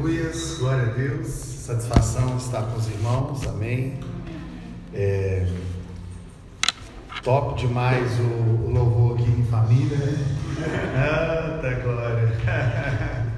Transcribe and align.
Aleluias, 0.00 0.56
glória 0.58 0.84
a 0.84 0.94
Deus, 0.94 1.28
satisfação 1.28 2.34
estar 2.38 2.62
com 2.62 2.78
os 2.78 2.88
irmãos, 2.88 3.46
amém. 3.46 4.00
É, 4.94 5.46
top 7.22 7.60
demais 7.60 8.10
o, 8.18 8.22
o, 8.22 8.70
louvor 8.72 9.20
aqui 9.20 9.30
em 9.30 9.44
família, 9.44 9.98
né? 9.98 11.52
Eita 11.54 11.82
glória! 11.82 12.32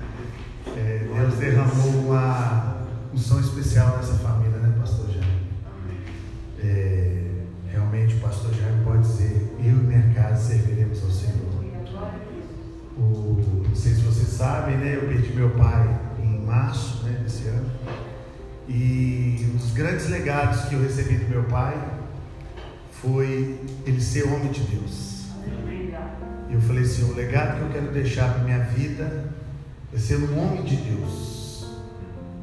É, 0.77 1.05
Deus 1.13 1.35
derramou 1.35 2.07
uma 2.07 2.87
unção 3.13 3.41
especial 3.41 3.97
nessa 3.97 4.15
família, 4.15 4.59
né, 4.59 4.73
Pastor 4.79 5.07
Jaime? 5.11 5.49
É, 6.61 7.25
realmente 7.73 8.15
o 8.15 8.21
Pastor 8.21 8.55
Jaime 8.55 8.85
pode 8.85 9.03
dizer: 9.03 9.53
Eu 9.59 9.65
e 9.65 9.83
minha 9.83 10.15
casa 10.15 10.41
serviremos 10.41 11.03
ao 11.03 11.11
Senhor. 11.11 11.43
O, 12.97 13.65
não 13.69 13.75
sei 13.75 13.95
se 13.95 14.03
vocês 14.03 14.29
sabem, 14.29 14.77
né? 14.77 14.95
Eu 14.95 15.09
perdi 15.09 15.35
meu 15.35 15.51
pai 15.51 15.92
desse 17.43 17.49
ano. 17.49 17.71
E 18.69 19.51
um 19.53 19.57
dos 19.57 19.73
grandes 19.73 20.09
legados 20.09 20.63
que 20.63 20.75
eu 20.75 20.83
recebi 20.83 21.17
do 21.17 21.29
meu 21.29 21.45
pai 21.45 21.77
foi 22.93 23.61
ele 23.85 24.01
ser 24.01 24.25
homem 24.25 24.53
de 24.53 24.61
Deus. 24.61 25.27
E 26.49 26.55
eu 26.55 26.61
falei 26.61 26.85
assim: 26.85 27.11
o 27.11 27.15
legado 27.15 27.59
que 27.59 27.63
eu 27.63 27.71
quero 27.71 27.93
deixar 27.93 28.33
para 28.33 28.45
minha 28.45 28.61
vida 28.61 29.33
é 29.93 29.99
ser 29.99 30.17
um 30.17 30.39
homem 30.39 30.63
de 30.63 30.77
Deus 30.77 31.67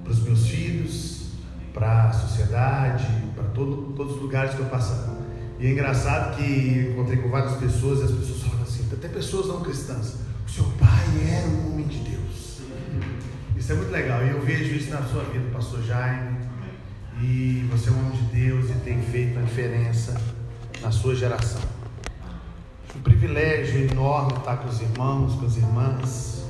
para 0.04 0.12
os 0.12 0.24
meus 0.24 0.48
filhos, 0.48 1.30
para 1.74 2.10
a 2.10 2.14
sociedade, 2.14 3.08
para 3.36 3.46
todo, 3.46 3.94
todos 3.96 4.16
os 4.16 4.22
lugares 4.22 4.54
que 4.54 4.60
eu 4.60 4.66
passar. 4.66 5.18
E 5.60 5.68
é 5.68 5.72
engraçado 5.72 6.38
que 6.38 6.90
encontrei 6.92 7.18
com 7.18 7.30
várias 7.30 7.58
pessoas 7.58 8.00
e 8.00 8.04
as 8.04 8.12
pessoas 8.12 8.42
falam 8.44 8.64
assim, 8.64 8.88
até 8.92 9.08
pessoas 9.08 9.48
não 9.48 9.62
cristãs. 9.62 10.16
O 10.46 10.50
seu 10.50 10.64
pai 10.80 11.06
era 11.30 11.48
um 11.48 11.74
homem 11.74 11.88
de 11.88 12.00
Deus. 12.00 12.29
Isso 13.70 13.76
é 13.76 13.82
muito 13.82 13.92
legal. 13.92 14.26
E 14.26 14.30
eu 14.30 14.42
vejo 14.42 14.74
isso 14.74 14.90
na 14.90 15.04
sua 15.04 15.24
vida, 15.26 15.48
pastor 15.54 15.84
Jaime. 15.84 16.40
E 17.22 17.68
você 17.70 17.92
é 17.92 17.94
um 17.94 18.00
homem 18.00 18.14
de 18.14 18.24
Deus 18.36 18.68
e 18.72 18.74
tem 18.80 19.00
feito 19.00 19.38
a 19.38 19.44
diferença 19.44 20.20
na 20.82 20.90
sua 20.90 21.14
geração. 21.14 21.62
Um 22.96 23.02
privilégio 23.02 23.88
enorme 23.92 24.34
estar 24.40 24.58
com 24.58 24.70
os 24.70 24.82
irmãos, 24.82 25.36
com 25.36 25.46
as 25.46 25.56
irmãs. 25.56 26.48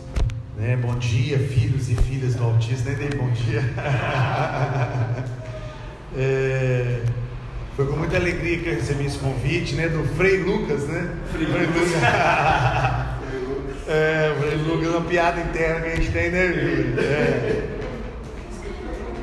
Né? 0.55 0.77
Bom 0.77 0.97
dia, 0.97 1.39
filhos 1.39 1.89
e 1.89 1.95
filhas 1.95 2.35
do 2.35 2.45
Autista. 2.45 2.89
Nem 2.89 3.09
dei 3.09 3.19
bom 3.19 3.29
dia. 3.31 3.65
é... 6.15 7.03
Foi 7.75 7.85
com 7.85 7.97
muita 7.97 8.15
alegria 8.15 8.59
que 8.59 8.69
eu 8.69 8.75
recebi 8.75 9.07
esse 9.07 9.19
convite, 9.19 9.75
né? 9.75 9.89
Do 9.89 10.05
Frei 10.15 10.41
Lucas, 10.41 10.87
né? 10.87 11.13
Frei 11.33 11.47
Lucas. 11.47 11.89
É, 13.91 14.35
Lucas, 14.67 14.89
uma 14.89 15.01
piada 15.01 15.41
interna 15.41 15.81
que 15.81 15.87
a 15.87 15.95
gente 15.95 16.11
tem, 16.11 16.29
né, 16.29 16.45
é. 16.99 17.79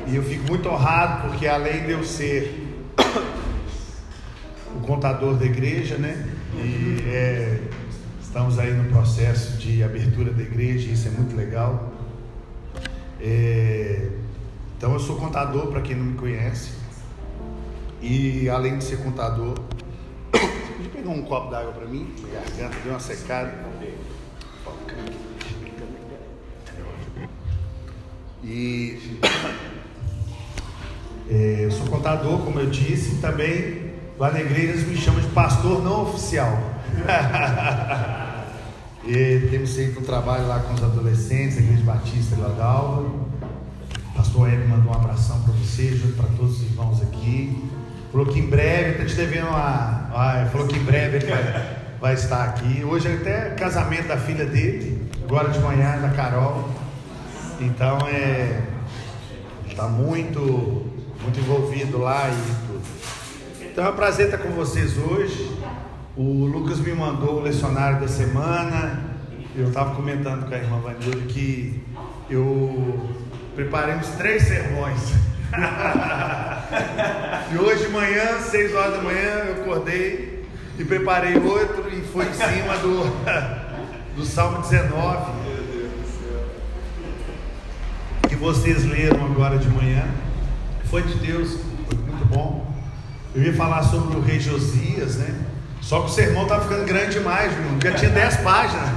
E 0.07 0.13
eu 0.13 0.21
fico 0.21 0.45
muito 0.49 0.67
honrado 0.67 1.29
porque 1.29 1.47
além 1.47 1.85
de 1.85 1.91
eu 1.91 2.03
ser 2.03 2.83
o 4.75 4.81
contador 4.81 5.35
da 5.35 5.45
igreja, 5.45 5.97
né? 5.97 6.27
E 6.53 7.01
é, 7.07 7.61
estamos 8.21 8.59
aí 8.59 8.73
no 8.73 8.91
processo 8.91 9.57
de 9.57 9.81
abertura 9.81 10.33
da 10.33 10.41
igreja, 10.41 10.91
isso 10.91 11.07
é 11.07 11.11
muito 11.11 11.33
legal. 11.33 11.93
É, 13.21 14.09
então 14.77 14.91
eu 14.91 14.99
sou 14.99 15.15
contador 15.15 15.67
para 15.67 15.79
quem 15.79 15.95
não 15.95 16.07
me 16.07 16.17
conhece. 16.17 16.71
E 18.01 18.49
além 18.49 18.79
de 18.79 18.83
ser 18.83 18.97
contador, 18.97 19.57
pode 20.31 20.89
pegar 20.93 21.09
um 21.09 21.21
copo 21.21 21.51
d'água 21.51 21.71
para 21.71 21.85
mim? 21.85 22.13
Minha 22.19 22.41
garganta 22.41 22.75
deu 22.83 22.91
uma 22.91 22.99
secada. 22.99 23.76
E 28.49 29.19
é, 31.29 31.65
eu 31.65 31.71
sou 31.71 31.85
contador, 31.87 32.39
como 32.39 32.61
eu 32.61 32.69
disse, 32.69 33.15
e 33.15 33.17
também 33.17 33.91
lá 34.17 34.31
na 34.31 34.39
igreja 34.39 34.71
eles 34.71 34.87
me 34.87 34.95
chamam 34.95 35.19
de 35.19 35.27
pastor 35.27 35.83
não 35.83 36.03
oficial. 36.03 36.57
e 39.05 39.47
temos 39.51 39.75
feito 39.75 39.99
um 39.99 40.03
trabalho 40.03 40.47
lá 40.47 40.59
com 40.59 40.73
os 40.73 40.81
adolescentes, 40.81 41.57
a 41.57 41.61
Igreja 41.61 41.83
Batista 41.83 42.35
de 42.35 42.41
Ladalva. 42.41 43.27
Pastor 44.15 44.47
Hebe 44.47 44.65
mandou 44.65 44.93
um 44.93 44.95
abração 44.95 45.41
para 45.41 45.53
você, 45.53 45.89
junto 45.89 46.13
para 46.13 46.27
todos 46.37 46.61
os 46.61 46.63
irmãos 46.63 47.01
aqui. 47.01 47.69
Falou 48.13 48.27
que 48.27 48.39
em 48.39 48.47
breve, 48.47 48.91
está 48.91 49.05
te 49.05 49.15
devendo 49.15 49.47
uma. 49.47 50.09
Ah, 50.13 50.47
falou 50.49 50.67
que 50.67 50.77
em 50.77 50.83
breve 50.83 51.17
ele 51.17 51.27
vai, 51.27 51.77
vai 51.99 52.13
estar 52.13 52.45
aqui. 52.45 52.85
Hoje 52.85 53.09
é 53.09 53.13
até 53.13 53.49
casamento 53.49 54.07
da 54.07 54.17
filha 54.17 54.45
dele, 54.45 55.05
agora 55.25 55.49
de 55.49 55.59
manhã, 55.59 55.99
da 55.99 56.09
Carol. 56.09 56.86
Então 57.59 57.97
é. 58.07 58.61
Está 59.67 59.87
muito, 59.87 60.41
muito 61.21 61.39
envolvido 61.39 61.99
lá 61.99 62.29
e 62.29 62.67
tudo. 62.67 62.81
Então 63.61 63.85
é 63.85 63.89
um 63.89 63.95
prazer 63.95 64.25
estar 64.25 64.39
com 64.39 64.49
vocês 64.49 64.97
hoje. 64.97 65.55
O 66.15 66.45
Lucas 66.45 66.79
me 66.79 66.91
mandou 66.93 67.35
o 67.35 67.41
lecionário 67.41 67.99
da 67.99 68.07
semana. 68.07 69.03
Eu 69.55 69.67
estava 69.67 69.93
comentando 69.93 70.47
com 70.47 70.55
a 70.55 70.57
irmã 70.57 70.79
Vanilda 70.79 71.27
que 71.27 71.83
eu 72.27 73.07
preparei 73.55 73.95
uns 73.95 74.07
três 74.09 74.43
sermões. 74.43 75.13
e 77.53 77.57
hoje 77.57 77.85
de 77.85 77.91
manhã, 77.91 78.39
seis 78.41 78.73
horas 78.73 78.95
da 78.95 79.01
manhã, 79.01 79.45
eu 79.45 79.61
acordei 79.61 80.43
e 80.79 80.83
preparei 80.83 81.37
outro 81.37 81.87
e 81.91 82.01
foi 82.01 82.25
em 82.25 82.33
cima 82.33 82.77
do, 82.77 83.03
do 84.17 84.25
Salmo 84.25 84.61
19 84.61 85.31
que 85.43 85.46
vocês 88.37 88.85
leram 88.85 89.25
agora 89.25 89.57
de 89.57 89.67
manhã. 89.69 90.05
Foi 90.85 91.01
de 91.01 91.15
Deus, 91.15 91.57
foi 91.87 91.97
muito 91.99 92.25
bom. 92.25 92.71
Eu 93.35 93.43
ia 93.43 93.53
falar 93.53 93.83
sobre 93.83 94.17
o 94.17 94.21
rei 94.21 94.39
Josias, 94.39 95.17
né? 95.17 95.35
Só 95.81 96.01
que 96.01 96.07
o 96.07 96.09
sermão 96.09 96.43
estava 96.43 96.63
ficando 96.63 96.85
grande 96.85 97.17
demais, 97.17 97.51
viu? 97.53 97.79
já 97.81 97.97
tinha 97.97 98.11
10 98.11 98.37
páginas. 98.41 98.89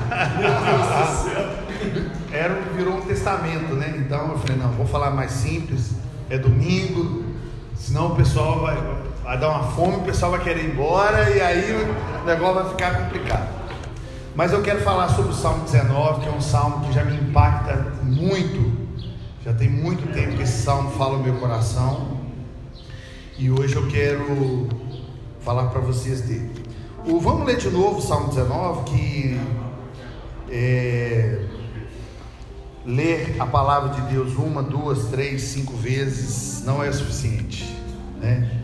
Era, 2.32 2.54
virou 2.76 2.98
um 2.98 3.00
testamento, 3.02 3.74
né? 3.74 3.94
Então 3.98 4.30
eu 4.30 4.38
falei, 4.38 4.56
não, 4.56 4.70
vou 4.70 4.86
falar 4.86 5.10
mais 5.10 5.30
simples, 5.32 5.92
é 6.28 6.38
domingo, 6.38 7.24
senão 7.74 8.08
o 8.08 8.16
pessoal 8.16 8.60
vai, 8.60 8.76
vai 9.22 9.38
dar 9.38 9.50
uma 9.50 9.64
fome, 9.72 9.96
o 9.96 10.02
pessoal 10.02 10.30
vai 10.32 10.40
querer 10.40 10.64
ir 10.64 10.70
embora 10.72 11.30
e 11.30 11.40
aí 11.40 11.72
o 11.72 12.24
negócio 12.24 12.62
vai 12.62 12.68
ficar 12.70 13.04
complicado. 13.04 13.48
Mas 14.34 14.52
eu 14.52 14.62
quero 14.62 14.80
falar 14.80 15.08
sobre 15.08 15.32
o 15.32 15.34
Salmo 15.34 15.64
19, 15.64 16.20
que 16.22 16.28
é 16.28 16.32
um 16.32 16.40
salmo 16.40 16.86
que 16.86 16.92
já 16.92 17.04
me 17.04 17.16
impacta 17.16 17.92
muito 18.02 18.79
já 19.42 19.54
tem 19.54 19.70
muito 19.70 20.12
tempo 20.12 20.36
que 20.36 20.42
esse 20.42 20.62
salmo 20.62 20.90
fala 20.90 21.16
no 21.16 21.24
meu 21.24 21.34
coração. 21.38 22.18
E 23.38 23.50
hoje 23.50 23.74
eu 23.74 23.88
quero 23.88 24.68
falar 25.40 25.68
para 25.68 25.80
vocês 25.80 26.20
dele. 26.20 26.50
O, 27.06 27.18
vamos 27.18 27.46
ler 27.46 27.56
de 27.56 27.70
novo 27.70 27.98
o 27.98 28.02
Salmo 28.02 28.28
19, 28.28 28.84
que 28.84 29.40
é, 30.50 31.46
ler 32.84 33.36
a 33.38 33.46
palavra 33.46 33.88
de 33.94 34.02
Deus 34.12 34.34
uma, 34.34 34.62
duas, 34.62 35.06
três, 35.06 35.40
cinco 35.42 35.74
vezes 35.74 36.62
não 36.66 36.84
é 36.84 36.92
suficiente, 36.92 37.74
né? 38.20 38.60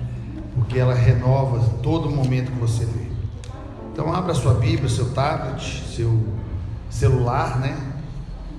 Porque 0.55 0.79
ela 0.79 0.93
renova 0.93 1.59
todo 1.83 2.11
momento 2.11 2.53
que 2.53 2.59
você 2.59 2.85
lê. 2.85 3.07
Então 3.93 4.13
abra 4.13 4.35
sua 4.35 4.53
Bíblia, 4.53 4.91
seu 4.91 5.11
tablet, 5.15 5.85
seu 5.95 6.23
celular, 6.91 7.59
né? 7.61 7.95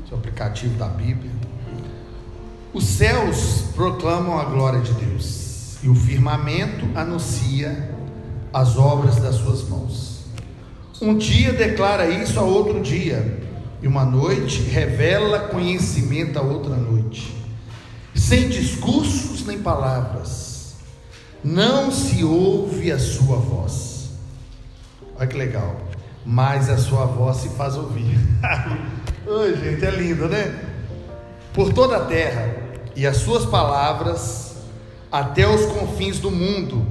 Seu 0.09 0.17
aplicativo 0.17 0.75
da 0.79 0.88
Bíblia. 0.88 1.37
Os 2.78 2.86
céus 2.86 3.64
proclamam 3.74 4.38
a 4.38 4.44
glória 4.44 4.82
de 4.82 4.94
Deus, 4.94 5.78
e 5.82 5.90
o 5.90 5.96
firmamento 5.96 6.86
anuncia 6.94 7.90
as 8.54 8.78
obras 8.78 9.16
das 9.16 9.34
suas 9.34 9.68
mãos. 9.68 10.26
Um 11.02 11.18
dia 11.18 11.54
declara 11.54 12.08
isso 12.08 12.40
a 12.40 12.44
outro 12.44 12.80
dia, 12.80 13.42
e 13.82 13.88
uma 13.88 14.06
noite 14.06 14.62
revela 14.62 15.47
conhecimento 15.47 16.38
a 16.38 16.44
outra 16.44 16.76
noite. 16.76 17.35
Sem 18.14 18.47
discursos 18.47 19.44
nem 19.44 19.58
palavras, 19.58 20.76
não 21.44 21.91
se 21.91 22.23
ouve 22.23 22.91
a 22.91 23.00
sua 23.00 23.38
voz. 23.38 24.12
Olha 25.16 25.26
que 25.26 25.35
legal. 25.35 25.78
Mas 26.23 26.70
a 26.70 26.78
sua 26.78 27.08
voz 27.08 27.38
se 27.38 27.50
faz 27.50 27.76
ouvir. 27.76 28.20
Oi, 29.26 29.58
gente, 29.58 29.84
é 29.84 29.90
lindo, 29.90 30.30
né? 30.30 30.56
Por 31.56 31.73
toda 31.73 31.97
a 31.97 32.06
terra 32.06 32.57
e 32.97 33.05
as 33.05 33.17
suas 33.17 33.46
palavras 33.46 34.55
até 35.11 35.47
os 35.47 35.67
confins 35.67 36.17
do 36.17 36.32
mundo. 36.32 36.84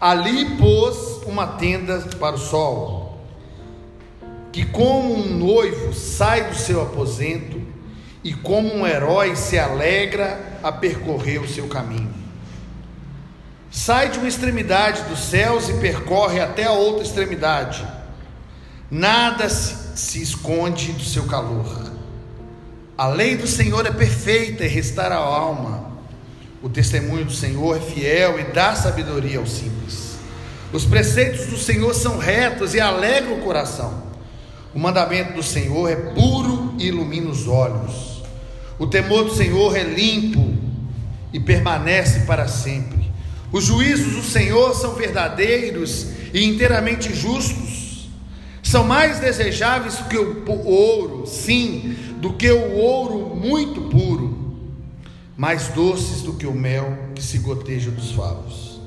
Ali 0.00 0.56
pôs 0.56 1.20
uma 1.26 1.44
tenda 1.44 1.98
para 2.20 2.36
o 2.36 2.38
sol, 2.38 3.20
que 4.52 4.64
como 4.64 5.12
um 5.12 5.36
noivo 5.36 5.92
sai 5.92 6.48
do 6.48 6.54
seu 6.54 6.80
aposento 6.80 7.60
e 8.22 8.32
como 8.32 8.72
um 8.72 8.86
herói 8.86 9.34
se 9.34 9.58
alegra 9.58 10.60
a 10.62 10.70
percorrer 10.70 11.42
o 11.42 11.48
seu 11.48 11.66
caminho. 11.66 12.14
Sai 13.72 14.08
de 14.08 14.18
uma 14.18 14.28
extremidade 14.28 15.02
dos 15.08 15.18
céus 15.18 15.68
e 15.68 15.74
percorre 15.74 16.38
até 16.38 16.64
a 16.64 16.72
outra 16.72 17.02
extremidade. 17.02 17.84
Nada 18.88 19.48
se, 19.48 19.98
se 19.98 20.22
esconde 20.22 20.92
do 20.92 21.02
seu 21.02 21.26
calor 21.26 21.91
A 22.96 23.08
lei 23.08 23.36
do 23.36 23.46
Senhor 23.46 23.86
é 23.86 23.90
perfeita 23.90 24.64
e 24.64 24.68
restaura 24.68 25.14
a 25.14 25.18
alma. 25.18 25.92
O 26.62 26.68
testemunho 26.68 27.24
do 27.24 27.32
Senhor 27.32 27.76
é 27.76 27.80
fiel 27.80 28.38
e 28.38 28.44
dá 28.44 28.74
sabedoria 28.74 29.38
aos 29.38 29.50
simples. 29.50 30.12
Os 30.72 30.84
preceitos 30.84 31.46
do 31.46 31.56
Senhor 31.56 31.94
são 31.94 32.18
retos 32.18 32.74
e 32.74 32.80
alegram 32.80 33.38
o 33.38 33.42
coração. 33.42 34.02
O 34.74 34.78
mandamento 34.78 35.34
do 35.34 35.42
Senhor 35.42 35.90
é 35.90 35.96
puro 35.96 36.74
e 36.78 36.86
ilumina 36.86 37.30
os 37.30 37.48
olhos. 37.48 38.22
O 38.78 38.86
temor 38.86 39.24
do 39.24 39.34
Senhor 39.34 39.76
é 39.76 39.82
limpo 39.82 40.54
e 41.32 41.40
permanece 41.40 42.20
para 42.20 42.46
sempre. 42.46 43.10
Os 43.50 43.64
juízos 43.64 44.14
do 44.14 44.22
Senhor 44.22 44.74
são 44.74 44.94
verdadeiros 44.94 46.08
e 46.32 46.44
inteiramente 46.44 47.14
justos. 47.14 48.08
São 48.62 48.84
mais 48.84 49.18
desejáveis 49.18 49.96
que 50.08 50.16
o 50.16 50.64
ouro, 50.64 51.26
sim, 51.26 51.94
do 52.22 52.34
que 52.34 52.48
o 52.52 52.74
ouro 52.76 53.34
muito 53.34 53.80
puro, 53.80 54.54
mais 55.36 55.66
doces 55.70 56.22
do 56.22 56.34
que 56.34 56.46
o 56.46 56.54
mel 56.54 56.96
que 57.16 57.20
se 57.20 57.38
goteja 57.38 57.90
dos 57.90 58.12
favos. 58.12 58.80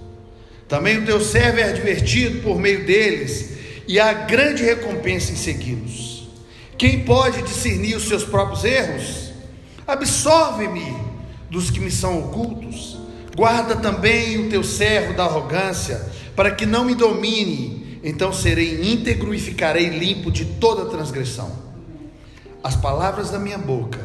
Também 0.70 1.00
o 1.00 1.06
teu 1.06 1.20
servo 1.20 1.60
é 1.60 1.64
advertido 1.64 2.42
por 2.42 2.58
meio 2.58 2.86
deles, 2.86 3.58
e 3.90 4.00
há 4.00 4.14
grande 4.14 4.64
recompensa 4.64 5.34
em 5.34 5.36
segui-los. 5.36 6.30
Quem 6.78 7.04
pode 7.04 7.42
discernir 7.42 7.98
os 7.98 8.08
seus 8.08 8.24
próprios 8.24 8.64
erros? 8.64 9.32
Absolve-me 9.86 10.96
dos 11.52 11.70
que 11.70 11.82
me 11.82 11.92
são 11.92 12.18
ocultos. 12.18 12.98
Guarda 13.36 13.76
também 13.76 14.48
o 14.48 14.50
teu 14.50 14.64
servo 14.64 15.14
da 15.14 15.26
arrogância, 15.26 16.10
para 16.38 16.52
que 16.52 16.66
não 16.66 16.86
me 16.86 16.96
domine. 16.96 18.00
Então 18.02 18.32
serei 18.32 18.94
íntegro 18.94 19.34
e 19.34 19.40
ficarei 19.40 19.90
limpo 19.90 20.32
de 20.32 20.46
toda 20.46 20.86
transgressão. 20.86 21.65
As 22.66 22.76
palavras 22.76 23.30
da 23.30 23.38
minha 23.38 23.60
boca 23.60 24.00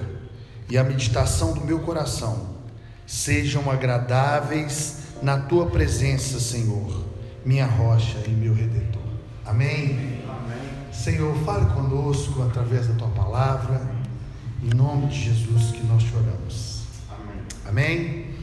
e 0.68 0.76
a 0.76 0.84
meditação 0.84 1.54
do 1.54 1.62
meu 1.62 1.78
coração 1.78 2.56
sejam 3.06 3.70
agradáveis 3.70 4.98
na 5.22 5.38
tua 5.38 5.70
presença, 5.70 6.38
Senhor, 6.38 7.06
minha 7.42 7.64
rocha 7.64 8.18
e 8.26 8.28
meu 8.28 8.52
redentor. 8.52 9.00
Amém? 9.46 10.20
Amém. 10.28 10.92
Senhor, 10.92 11.34
fale 11.38 11.72
conosco 11.72 12.42
através 12.42 12.86
da 12.86 12.92
tua 12.96 13.08
palavra. 13.08 13.80
Em 14.62 14.76
nome 14.76 15.06
de 15.06 15.18
Jesus 15.18 15.70
que 15.70 15.82
nós 15.86 16.02
choramos. 16.02 16.82
Amém. 17.08 17.38
Amém? 17.66 18.34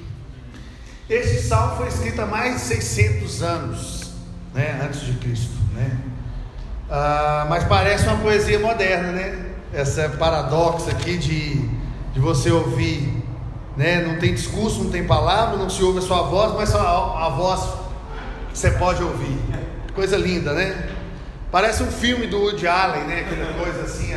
Esse 1.08 1.48
salmo 1.48 1.78
foi 1.78 1.90
escrito 1.90 2.24
há 2.24 2.26
mais 2.26 2.56
de 2.56 2.62
600 2.62 3.44
anos, 3.44 4.14
né, 4.52 4.82
antes 4.84 5.02
de 5.02 5.14
Cristo, 5.20 5.54
né? 5.76 5.96
Ah, 6.90 7.46
mas 7.48 7.66
parece 7.66 8.08
uma 8.08 8.18
poesia 8.18 8.58
moderna, 8.58 9.12
né? 9.12 9.57
Essa 9.74 10.10
paradoxa 10.10 10.92
aqui 10.92 11.18
de, 11.18 11.56
de 12.14 12.20
você 12.20 12.52
ouvir, 12.52 13.24
né? 13.76 14.02
Não 14.02 14.18
tem 14.18 14.34
discurso, 14.34 14.84
não 14.84 14.92
tem 14.92 15.06
palavra, 15.06 15.58
não 15.58 15.70
se 15.70 15.84
ouve 15.84 16.00
a 16.00 16.02
sua 16.02 16.24
voz, 16.24 16.54
mas 16.54 16.74
a, 16.74 16.80
a 17.26 17.30
voz 17.30 17.62
você 18.54 18.72
pode 18.72 19.04
ouvir. 19.04 19.38
Coisa 19.94 20.18
linda, 20.18 20.54
né? 20.54 20.90
Parece 21.52 21.84
um 21.84 21.92
filme 21.92 22.28
do 22.28 22.40
Woody 22.40 22.68
Allen, 22.68 23.04
né? 23.04 23.22
Aquela 23.22 23.54
coisa 23.54 23.82
assim, 23.82 24.14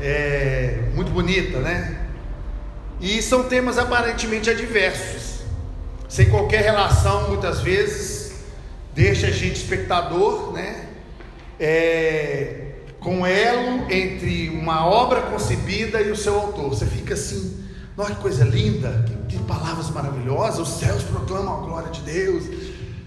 é, 0.00 0.90
muito 0.94 1.10
bonita, 1.10 1.58
né? 1.58 1.98
E 3.00 3.20
são 3.20 3.44
temas 3.44 3.78
aparentemente 3.78 4.48
adversos 4.48 5.32
sem 6.12 6.28
qualquer 6.28 6.60
relação, 6.60 7.30
muitas 7.30 7.62
vezes, 7.62 8.34
deixa 8.92 9.28
a 9.28 9.30
gente 9.30 9.56
espectador, 9.56 10.52
né? 10.52 10.88
É, 11.58 12.71
com 13.02 13.26
elo 13.26 13.90
entre 13.90 14.48
uma 14.50 14.86
obra 14.86 15.22
concebida 15.22 16.00
e 16.00 16.10
o 16.10 16.16
seu 16.16 16.34
autor. 16.38 16.70
Você 16.70 16.86
fica 16.86 17.14
assim, 17.14 17.62
olha 17.98 18.14
que 18.14 18.22
coisa 18.22 18.44
linda, 18.44 19.04
que, 19.28 19.36
que, 19.36 19.42
palavras 19.44 19.90
maravilhosas, 19.90 20.60
os 20.60 20.78
céus 20.78 21.02
proclamam 21.02 21.58
a 21.58 21.66
glória 21.66 21.90
de 21.90 22.00
Deus. 22.02 22.44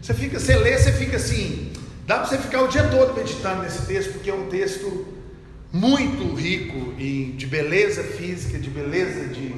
Você 0.01 0.13
fica, 0.13 0.39
você 0.39 0.55
lê, 0.57 0.77
você 0.77 0.91
fica 0.91 1.15
assim, 1.15 1.71
dá 2.05 2.17
para 2.17 2.25
você 2.25 2.37
ficar 2.37 2.61
o 2.61 2.67
dia 2.67 2.83
todo 2.89 3.15
meditando 3.15 3.63
nesse 3.63 3.85
texto, 3.85 4.13
porque 4.13 4.29
é 4.29 4.33
um 4.33 4.47
texto 4.47 5.07
muito 5.71 6.35
rico 6.35 6.93
e 6.99 7.33
de 7.37 7.47
beleza 7.47 8.03
física, 8.03 8.59
de 8.59 8.69
beleza 8.69 9.27
de, 9.27 9.55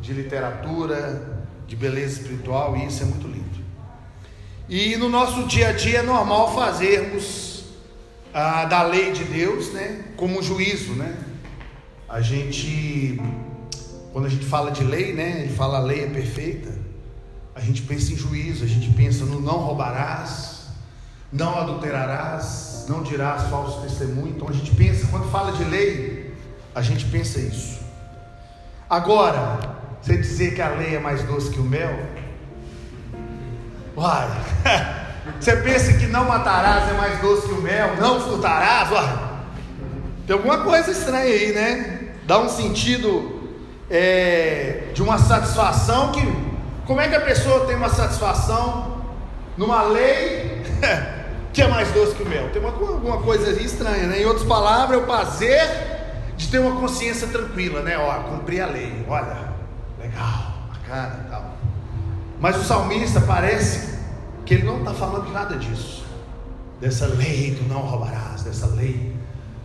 de 0.00 0.12
literatura, 0.12 1.44
de 1.66 1.76
beleza 1.76 2.20
espiritual, 2.20 2.76
e 2.76 2.86
isso 2.86 3.02
é 3.02 3.06
muito 3.06 3.26
lindo. 3.26 3.42
E 4.68 4.96
no 4.96 5.08
nosso 5.08 5.44
dia 5.46 5.68
a 5.68 5.72
dia 5.72 5.98
é 5.98 6.02
normal 6.02 6.54
fazermos 6.54 7.51
ah, 8.32 8.64
da 8.64 8.82
lei 8.82 9.12
de 9.12 9.24
Deus, 9.24 9.72
né, 9.72 10.04
como 10.16 10.42
juízo, 10.42 10.94
né? 10.94 11.16
A 12.08 12.20
gente, 12.20 13.20
quando 14.12 14.26
a 14.26 14.28
gente 14.28 14.44
fala 14.44 14.70
de 14.70 14.84
lei, 14.84 15.12
né, 15.12 15.42
ele 15.42 15.54
fala 15.54 15.78
a 15.78 15.80
lei 15.80 16.04
é 16.04 16.06
perfeita. 16.06 16.72
A 17.54 17.60
gente 17.60 17.82
pensa 17.82 18.12
em 18.12 18.16
juízo, 18.16 18.64
a 18.64 18.66
gente 18.66 18.90
pensa 18.94 19.24
no 19.24 19.40
não 19.40 19.58
roubarás, 19.58 20.68
não 21.30 21.58
adulterarás, 21.58 22.86
não 22.88 23.02
dirás 23.02 23.44
falso 23.44 23.82
testemunho. 23.82 24.34
Então 24.34 24.48
a 24.48 24.52
gente 24.52 24.74
pensa, 24.74 25.06
quando 25.08 25.30
fala 25.30 25.52
de 25.52 25.64
lei, 25.64 26.34
a 26.74 26.80
gente 26.80 27.04
pensa 27.06 27.38
isso. 27.38 27.80
Agora, 28.88 29.76
você 30.00 30.16
dizer 30.16 30.54
que 30.54 30.62
a 30.62 30.70
lei 30.70 30.96
é 30.96 30.98
mais 30.98 31.22
doce 31.24 31.50
que 31.50 31.60
o 31.60 31.64
mel? 31.64 32.06
Uai, 33.96 34.28
você 35.38 35.56
pensa 35.56 35.92
que 35.94 36.06
não 36.06 36.24
matarás 36.24 36.90
é 36.90 36.94
mais 36.94 37.20
doce 37.20 37.46
que 37.46 37.52
o 37.52 37.62
mel? 37.62 37.96
Não 37.96 38.20
furtarás? 38.20 38.90
Uai, 38.90 39.18
tem 40.26 40.36
alguma 40.36 40.58
coisa 40.58 40.90
estranha 40.90 41.24
aí, 41.24 41.52
né? 41.52 42.14
Dá 42.26 42.38
um 42.38 42.48
sentido 42.48 43.40
é, 43.90 44.90
de 44.94 45.02
uma 45.02 45.18
satisfação 45.18 46.12
que. 46.12 46.52
Como 46.86 47.00
é 47.00 47.08
que 47.08 47.14
a 47.14 47.20
pessoa 47.20 47.66
tem 47.66 47.76
uma 47.76 47.88
satisfação 47.88 49.02
numa 49.56 49.82
lei 49.82 50.62
que 51.52 51.62
é 51.62 51.68
mais 51.68 51.88
doce 51.92 52.14
que 52.14 52.24
o 52.24 52.28
mel? 52.28 52.50
Tem 52.50 52.60
uma, 52.60 52.70
alguma 52.70 53.18
coisa 53.18 53.50
estranha, 53.62 54.08
né? 54.08 54.22
Em 54.22 54.24
outras 54.24 54.46
palavras, 54.46 54.98
é 54.98 55.02
o 55.02 55.06
prazer 55.06 55.70
de 56.36 56.48
ter 56.48 56.58
uma 56.58 56.80
consciência 56.80 57.28
tranquila, 57.28 57.82
né? 57.82 57.96
Ó, 57.96 58.12
cumprir 58.24 58.60
a 58.60 58.66
lei, 58.66 59.04
olha 59.08 59.52
legal, 60.00 60.54
bacana 60.68 61.24
e 61.24 61.30
tal. 61.30 61.44
Mas 62.40 62.56
o 62.56 62.64
salmista 62.64 63.20
parece 63.20 63.91
que 64.52 64.56
ele 64.56 64.64
não 64.64 64.78
está 64.80 64.92
falando 64.92 65.26
de 65.26 65.32
nada 65.32 65.56
disso. 65.56 66.04
Dessa 66.78 67.06
lei 67.06 67.52
do 67.52 67.66
não 67.68 67.80
roubarás, 67.80 68.42
dessa 68.42 68.66
lei 68.66 69.16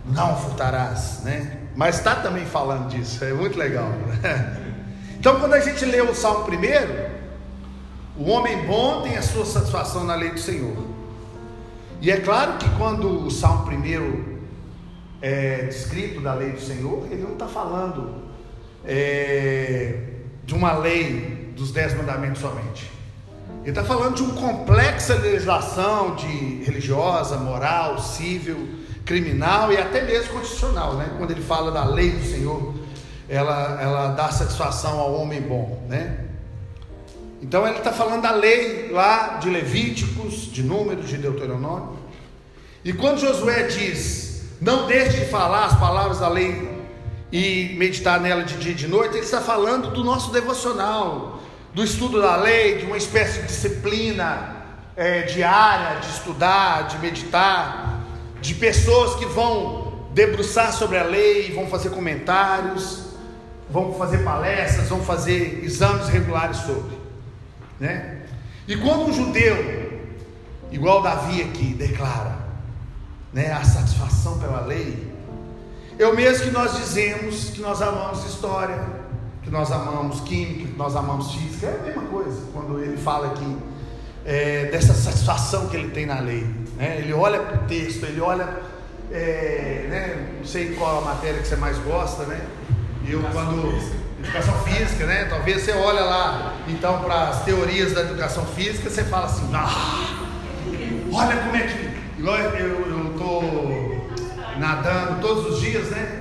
não 0.05 0.37
furtarás, 0.37 1.21
né? 1.23 1.59
Mas 1.75 1.97
está 1.97 2.15
também 2.15 2.45
falando 2.45 2.87
disso, 2.87 3.23
é 3.25 3.33
muito 3.33 3.57
legal. 3.57 3.89
Né? 3.89 4.63
Então, 5.19 5.39
quando 5.39 5.55
a 5.55 5.59
gente 5.59 5.83
lê 5.83 5.99
o 5.99 6.13
salmo 6.13 6.45
primeiro, 6.45 7.09
o 8.15 8.29
homem 8.29 8.67
bom 8.67 9.01
tem 9.01 9.17
a 9.17 9.21
sua 9.23 9.47
satisfação 9.47 10.03
na 10.03 10.13
lei 10.13 10.29
do 10.29 10.39
Senhor. 10.39 10.77
E 11.99 12.11
é 12.11 12.17
claro 12.17 12.59
que 12.59 12.69
quando 12.77 13.25
o 13.25 13.31
salmo 13.31 13.65
primeiro 13.65 14.39
é 15.19 15.63
descrito 15.63 16.21
da 16.21 16.35
lei 16.35 16.51
do 16.51 16.61
Senhor, 16.61 17.07
ele 17.09 17.23
não 17.23 17.33
está 17.33 17.47
falando 17.47 18.25
é, 18.85 20.03
de 20.45 20.53
uma 20.53 20.73
lei 20.73 21.51
dos 21.57 21.71
dez 21.71 21.95
mandamentos 21.95 22.39
somente. 22.39 22.96
Ele 23.67 23.77
está 23.77 23.83
falando 23.83 24.15
de 24.15 24.23
uma 24.23 24.33
complexa 24.33 25.15
legislação 25.15 26.15
de 26.15 26.63
religiosa, 26.63 27.35
moral, 27.35 27.99
civil, 27.99 28.65
criminal 29.03 29.73
e 29.73 29.77
até 29.77 30.05
mesmo 30.05 30.35
constitucional, 30.35 30.93
né? 30.93 31.13
Quando 31.17 31.31
ele 31.31 31.41
fala 31.41 31.69
da 31.69 31.83
lei 31.83 32.11
do 32.11 32.23
Senhor, 32.23 32.73
ela, 33.27 33.77
ela 33.81 34.07
dá 34.13 34.31
satisfação 34.31 34.97
ao 35.01 35.13
homem 35.15 35.41
bom, 35.41 35.83
né? 35.89 36.17
Então 37.41 37.67
ele 37.67 37.79
está 37.79 37.91
falando 37.91 38.21
da 38.21 38.31
lei 38.31 38.89
lá 38.89 39.35
de 39.35 39.49
Levíticos, 39.49 40.49
de 40.49 40.63
Números, 40.63 41.09
de 41.09 41.17
Deuteronômio. 41.17 41.97
E 42.85 42.93
quando 42.93 43.19
Josué 43.19 43.63
diz: 43.63 44.43
Não 44.61 44.87
deixe 44.87 45.19
de 45.19 45.25
falar 45.25 45.65
as 45.65 45.77
palavras 45.77 46.19
da 46.19 46.29
lei 46.29 46.71
e 47.33 47.75
meditar 47.77 48.17
nela 48.21 48.45
de 48.45 48.55
dia 48.59 48.71
e 48.71 48.75
de 48.75 48.87
noite, 48.87 49.15
ele 49.15 49.25
está 49.25 49.41
falando 49.41 49.91
do 49.91 50.05
nosso 50.05 50.31
devocional, 50.31 51.36
do 51.77 51.83
estudo 51.83 52.19
da 52.19 52.35
lei, 52.37 52.79
de 52.79 52.85
uma 52.87 52.97
espécie 52.97 53.39
de 53.39 53.45
disciplina 53.45 54.55
é, 54.95 55.21
diária 55.21 55.99
de 55.99 56.07
estudar, 56.07 56.87
de 56.87 56.97
meditar, 56.97 58.01
de 58.41 58.55
pessoas 58.55 59.13
que 59.13 59.27
vão 59.27 60.07
debruçar 60.11 60.73
sobre 60.73 60.97
a 60.97 61.03
lei, 61.03 61.53
vão 61.53 61.67
fazer 61.67 61.91
comentários, 61.91 63.09
vão 63.69 63.93
fazer 63.93 64.23
palestras, 64.23 64.89
vão 64.89 65.03
fazer 65.03 65.63
exames 65.63 66.07
regulares 66.07 66.57
sobre, 66.57 66.97
né? 67.79 68.23
E 68.67 68.75
quando 68.75 69.09
um 69.09 69.13
judeu, 69.13 70.01
igual 70.71 71.03
Davi 71.03 71.43
aqui, 71.43 71.75
declara, 71.75 72.39
né, 73.31 73.51
a 73.51 73.63
satisfação 73.63 74.39
pela 74.39 74.61
lei, 74.61 75.13
é 75.99 76.07
o 76.07 76.15
mesmo 76.15 76.45
que 76.45 76.51
nós 76.51 76.75
dizemos 76.75 77.51
que 77.51 77.61
nós 77.61 77.83
amamos 77.83 78.25
história, 78.25 78.96
que 79.47 79.53
nós 79.53 79.71
amamos 79.71 80.19
química, 80.21 80.67
que 80.67 80.77
nós 80.77 80.93
amamos 80.93 81.31
física, 81.31 81.67
é 81.67 81.79
a 81.79 81.83
mesma 81.83 82.03
coisa. 82.03 82.41
Quando 82.51 82.79
ele 82.83 82.97
fala 82.97 83.27
aqui 83.27 83.57
é, 84.25 84.65
dessa 84.65 84.93
satisfação 84.93 85.67
que 85.67 85.77
ele 85.77 85.89
tem 85.91 86.05
na 86.05 86.19
lei, 86.19 86.45
né? 86.75 86.97
ele 86.99 87.13
olha 87.13 87.39
para 87.39 87.63
o 87.63 87.67
texto, 87.67 88.03
ele 88.03 88.19
olha, 88.19 88.45
é, 89.09 89.87
né? 89.89 90.33
não 90.37 90.45
sei 90.45 90.75
qual 90.75 90.97
a 90.97 91.01
matéria 91.01 91.39
que 91.39 91.47
você 91.47 91.55
mais 91.55 91.77
gosta, 91.79 92.25
né? 92.25 92.45
eu 93.07 93.21
quando. 93.31 93.97
Educação 94.19 94.55
física, 94.63 95.05
né? 95.05 95.25
Talvez 95.25 95.61
você 95.61 95.73
olha 95.73 96.01
lá, 96.01 96.55
então, 96.67 97.03
para 97.03 97.29
as 97.29 97.45
teorias 97.45 97.93
da 97.93 98.01
educação 98.01 98.43
física, 98.47 98.89
você 98.89 99.03
fala 99.03 99.27
assim, 99.27 99.47
ah, 99.53 100.25
olha 101.13 101.37
como 101.37 101.55
é 101.55 101.67
que. 101.67 101.97
Eu 102.19 103.11
estou 103.11 104.07
nadando 104.57 105.21
todos 105.21 105.53
os 105.53 105.61
dias, 105.61 105.89
né? 105.91 106.16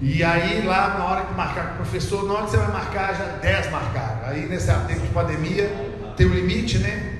E 0.00 0.22
aí 0.22 0.62
lá 0.66 0.98
na 0.98 1.04
hora 1.06 1.24
que 1.24 1.34
marcar 1.34 1.68
com 1.68 1.72
o 1.74 1.76
professor, 1.76 2.26
na 2.26 2.34
hora 2.34 2.44
que 2.44 2.50
você 2.50 2.56
vai 2.58 2.70
marcar, 2.70 3.14
já 3.14 3.24
10 3.24 3.70
marcaram. 3.70 4.28
Aí 4.28 4.46
nesse 4.46 4.66
tempo 4.66 5.00
de 5.00 5.08
pandemia 5.08 5.70
tem 6.16 6.26
um 6.26 6.34
limite, 6.34 6.78
né? 6.78 7.18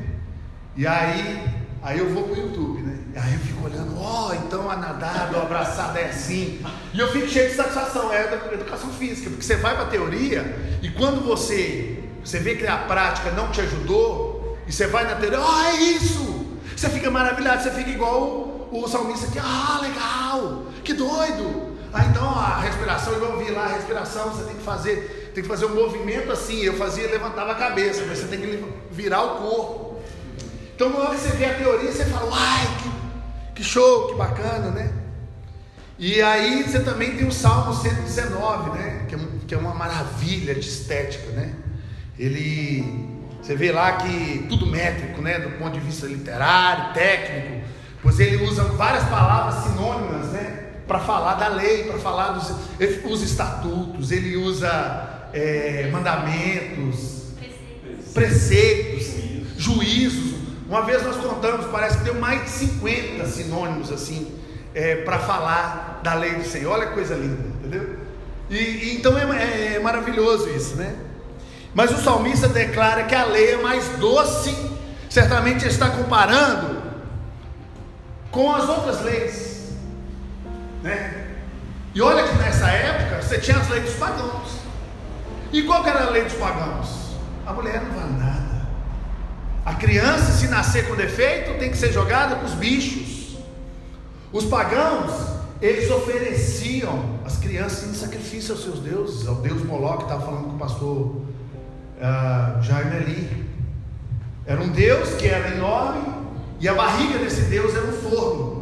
E 0.76 0.86
aí, 0.86 1.42
aí 1.82 1.98
eu 1.98 2.12
vou 2.12 2.24
pro 2.24 2.36
YouTube, 2.36 2.82
né? 2.82 2.98
E 3.14 3.18
aí 3.18 3.32
eu 3.32 3.38
fico 3.40 3.64
olhando, 3.64 3.98
ó, 3.98 4.28
oh, 4.28 4.34
então 4.34 4.70
a 4.70 4.76
nadada, 4.76 5.38
o 5.38 5.40
abraçada 5.40 5.98
é 5.98 6.10
assim. 6.10 6.62
E 6.92 7.00
eu 7.00 7.10
fico 7.10 7.26
cheio 7.28 7.48
de 7.48 7.54
satisfação, 7.54 8.12
é 8.12 8.26
da 8.28 8.52
educação 8.52 8.90
física, 8.90 9.30
porque 9.30 9.42
você 9.42 9.56
vai 9.56 9.74
para 9.74 9.84
a 9.84 9.88
teoria 9.88 10.78
e 10.82 10.90
quando 10.90 11.24
você, 11.24 12.04
você 12.22 12.38
vê 12.40 12.56
que 12.56 12.66
a 12.66 12.76
prática 12.76 13.30
não 13.30 13.50
te 13.50 13.62
ajudou, 13.62 14.58
e 14.66 14.72
você 14.72 14.86
vai 14.86 15.04
na 15.04 15.14
teoria, 15.14 15.40
ó, 15.40 15.48
oh, 15.48 15.62
é 15.62 15.76
isso! 15.76 16.46
Você 16.76 16.90
fica 16.90 17.10
maravilhado, 17.10 17.62
você 17.62 17.70
fica 17.70 17.88
igual 17.88 18.20
o, 18.70 18.84
o 18.84 18.86
salmista 18.86 19.28
aqui, 19.28 19.38
ah, 19.38 19.78
legal, 19.80 20.66
que 20.84 20.92
doido! 20.92 21.75
Ah, 21.92 22.04
então 22.04 22.28
a 22.28 22.60
respiração, 22.60 23.12
eu 23.14 23.38
vi 23.38 23.50
lá, 23.50 23.64
a 23.64 23.74
respiração, 23.74 24.30
você 24.30 24.44
tem 24.44 24.56
que 24.56 24.62
fazer, 24.62 25.32
tem 25.34 25.42
que 25.42 25.48
fazer 25.48 25.66
um 25.66 25.74
movimento 25.74 26.30
assim. 26.32 26.62
Eu 26.62 26.74
fazia, 26.74 27.08
levantava 27.08 27.52
a 27.52 27.54
cabeça, 27.54 28.04
mas 28.06 28.18
você 28.18 28.26
tem 28.26 28.40
que 28.40 28.64
virar 28.90 29.22
o 29.22 29.36
corpo. 29.38 30.00
Então 30.74 30.90
na 30.90 30.98
hora 30.98 31.14
que 31.14 31.20
você 31.20 31.30
vê 31.30 31.46
a 31.46 31.54
teoria, 31.54 31.90
você 31.90 32.04
fala, 32.04 32.30
uai, 32.30 32.66
que, 32.82 33.54
que 33.54 33.64
show, 33.64 34.08
que 34.08 34.14
bacana, 34.14 34.70
né? 34.70 34.92
E 35.98 36.20
aí 36.20 36.62
você 36.62 36.80
também 36.80 37.16
tem 37.16 37.26
o 37.26 37.32
Salmo 37.32 37.74
119, 37.74 38.78
né? 38.78 39.06
Que 39.08 39.14
é, 39.14 39.18
que 39.48 39.54
é 39.54 39.58
uma 39.58 39.74
maravilha 39.74 40.54
de 40.54 40.68
estética, 40.68 41.30
né? 41.30 41.54
Ele, 42.18 43.08
você 43.40 43.56
vê 43.56 43.72
lá 43.72 43.92
que 43.92 44.44
tudo 44.48 44.66
métrico, 44.66 45.22
né? 45.22 45.38
Do 45.38 45.50
ponto 45.58 45.72
de 45.72 45.80
vista 45.80 46.06
literário, 46.06 46.92
técnico, 46.92 47.66
pois 48.02 48.20
ele 48.20 48.44
usa 48.44 48.64
várias 48.64 49.04
palavras 49.04 49.64
sinônimas, 49.64 50.26
né? 50.32 50.65
Para 50.86 51.00
falar 51.00 51.34
da 51.34 51.48
lei, 51.48 51.84
para 51.84 51.98
falar 51.98 52.32
dos. 52.32 52.54
Ele 52.78 53.02
usa 53.06 53.24
estatutos, 53.24 54.12
ele 54.12 54.36
usa 54.36 55.28
é, 55.32 55.88
mandamentos, 55.90 57.32
preceitos, 58.14 59.06
juízos. 59.58 60.36
Uma 60.68 60.82
vez 60.82 61.02
nós 61.04 61.16
contamos, 61.16 61.66
parece 61.66 61.98
que 61.98 62.04
deu 62.04 62.14
mais 62.14 62.44
de 62.44 62.50
50 62.50 63.26
sinônimos 63.26 63.92
assim, 63.92 64.32
é, 64.74 64.96
para 64.96 65.18
falar 65.18 66.00
da 66.02 66.14
lei 66.14 66.34
do 66.34 66.44
Senhor. 66.44 66.72
Olha 66.72 66.86
que 66.86 66.94
coisa 66.94 67.14
linda, 67.14 67.42
entendeu? 67.58 67.96
E, 68.48 68.56
e 68.56 68.96
então 68.96 69.16
é, 69.18 69.42
é, 69.42 69.74
é 69.74 69.78
maravilhoso 69.80 70.48
isso, 70.50 70.76
né? 70.76 70.94
Mas 71.74 71.90
o 71.90 72.02
salmista 72.02 72.48
declara 72.48 73.04
que 73.04 73.14
a 73.14 73.24
lei 73.24 73.52
é 73.52 73.56
mais 73.58 73.86
doce, 73.98 74.56
certamente 75.10 75.66
está 75.66 75.90
comparando 75.90 76.82
com 78.30 78.54
as 78.54 78.68
outras 78.68 79.02
leis. 79.02 79.65
Né? 80.86 81.26
E 81.92 82.00
olha 82.00 82.28
que 82.28 82.36
nessa 82.36 82.68
época 82.68 83.20
você 83.20 83.38
tinha 83.38 83.58
as 83.58 83.68
leis 83.68 83.84
dos 83.84 83.94
pagãos. 83.94 84.60
E 85.52 85.62
qual 85.62 85.82
que 85.82 85.90
era 85.90 86.04
a 86.04 86.10
lei 86.10 86.22
dos 86.22 86.34
pagãos? 86.34 87.16
A 87.44 87.52
mulher 87.52 87.82
não 87.82 87.90
vale 87.92 88.12
nada. 88.12 88.66
A 89.64 89.74
criança, 89.74 90.30
se 90.30 90.46
nascer 90.46 90.86
com 90.86 90.94
defeito, 90.94 91.58
tem 91.58 91.70
que 91.70 91.76
ser 91.76 91.92
jogada 91.92 92.36
para 92.36 92.46
os 92.46 92.52
bichos. 92.52 93.36
Os 94.32 94.44
pagãos, 94.44 95.12
eles 95.60 95.90
ofereciam 95.90 97.18
as 97.24 97.36
crianças 97.36 97.88
em 97.88 97.94
sacrifício 97.94 98.54
aos 98.54 98.62
seus 98.62 98.78
deuses, 98.78 99.26
ao 99.26 99.36
deus 99.36 99.64
Moloch, 99.64 99.98
que 99.98 100.02
estava 100.04 100.24
falando 100.24 100.44
com 100.44 100.56
o 100.56 100.58
pastor 100.58 101.16
uh, 101.98 102.62
Jaime 102.62 102.96
ali. 102.96 103.46
Era 104.46 104.60
um 104.60 104.68
deus 104.68 105.14
que 105.14 105.26
era 105.26 105.56
enorme, 105.56 106.14
e 106.60 106.68
a 106.68 106.74
barriga 106.74 107.18
desse 107.18 107.42
deus 107.42 107.74
era 107.74 107.86
um 107.86 107.92
forno. 107.92 108.55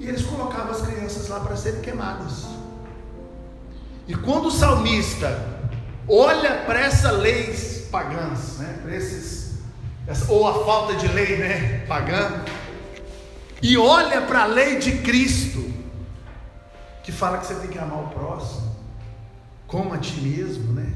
E 0.00 0.08
eles 0.08 0.22
colocavam 0.24 0.72
as 0.72 0.80
crianças 0.80 1.28
lá 1.28 1.38
para 1.40 1.54
serem 1.54 1.82
queimadas. 1.82 2.46
E 4.08 4.14
quando 4.14 4.46
o 4.46 4.50
salmista 4.50 5.46
olha 6.08 6.64
para 6.64 6.80
essa 6.80 7.12
lei 7.12 7.54
pagãs, 7.90 8.58
né, 8.58 8.78
para 8.82 8.96
esses, 8.96 9.58
ou 10.28 10.48
a 10.48 10.64
falta 10.64 10.94
de 10.94 11.06
lei 11.08 11.36
né, 11.36 11.84
pagã, 11.86 12.42
e 13.62 13.76
olha 13.76 14.22
para 14.22 14.44
a 14.44 14.46
lei 14.46 14.78
de 14.78 14.98
Cristo, 14.98 15.70
que 17.02 17.12
fala 17.12 17.38
que 17.38 17.46
você 17.46 17.54
tem 17.56 17.68
que 17.68 17.78
amar 17.78 18.04
o 18.04 18.08
próximo, 18.08 18.74
como 19.66 19.92
a 19.92 19.98
ti 19.98 20.18
mesmo, 20.20 20.72
né? 20.72 20.90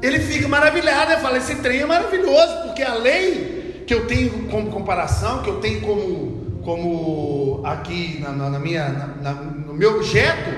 Ele 0.00 0.20
fica 0.20 0.48
maravilhado, 0.48 1.12
ele 1.12 1.20
fala: 1.20 1.38
esse 1.38 1.56
trem 1.56 1.80
é 1.80 1.86
maravilhoso, 1.86 2.62
porque 2.64 2.82
a 2.82 2.94
lei 2.94 3.84
que 3.86 3.92
eu 3.92 4.06
tenho 4.06 4.48
como 4.48 4.70
comparação, 4.70 5.42
que 5.42 5.50
eu 5.50 5.60
tenho 5.60 5.80
como 5.80 6.29
como 6.64 7.62
aqui 7.64 8.18
na, 8.20 8.30
na, 8.30 8.50
na 8.50 8.58
minha, 8.58 8.88
na, 9.20 9.32
no 9.32 9.74
meu 9.74 9.96
objeto 9.96 10.50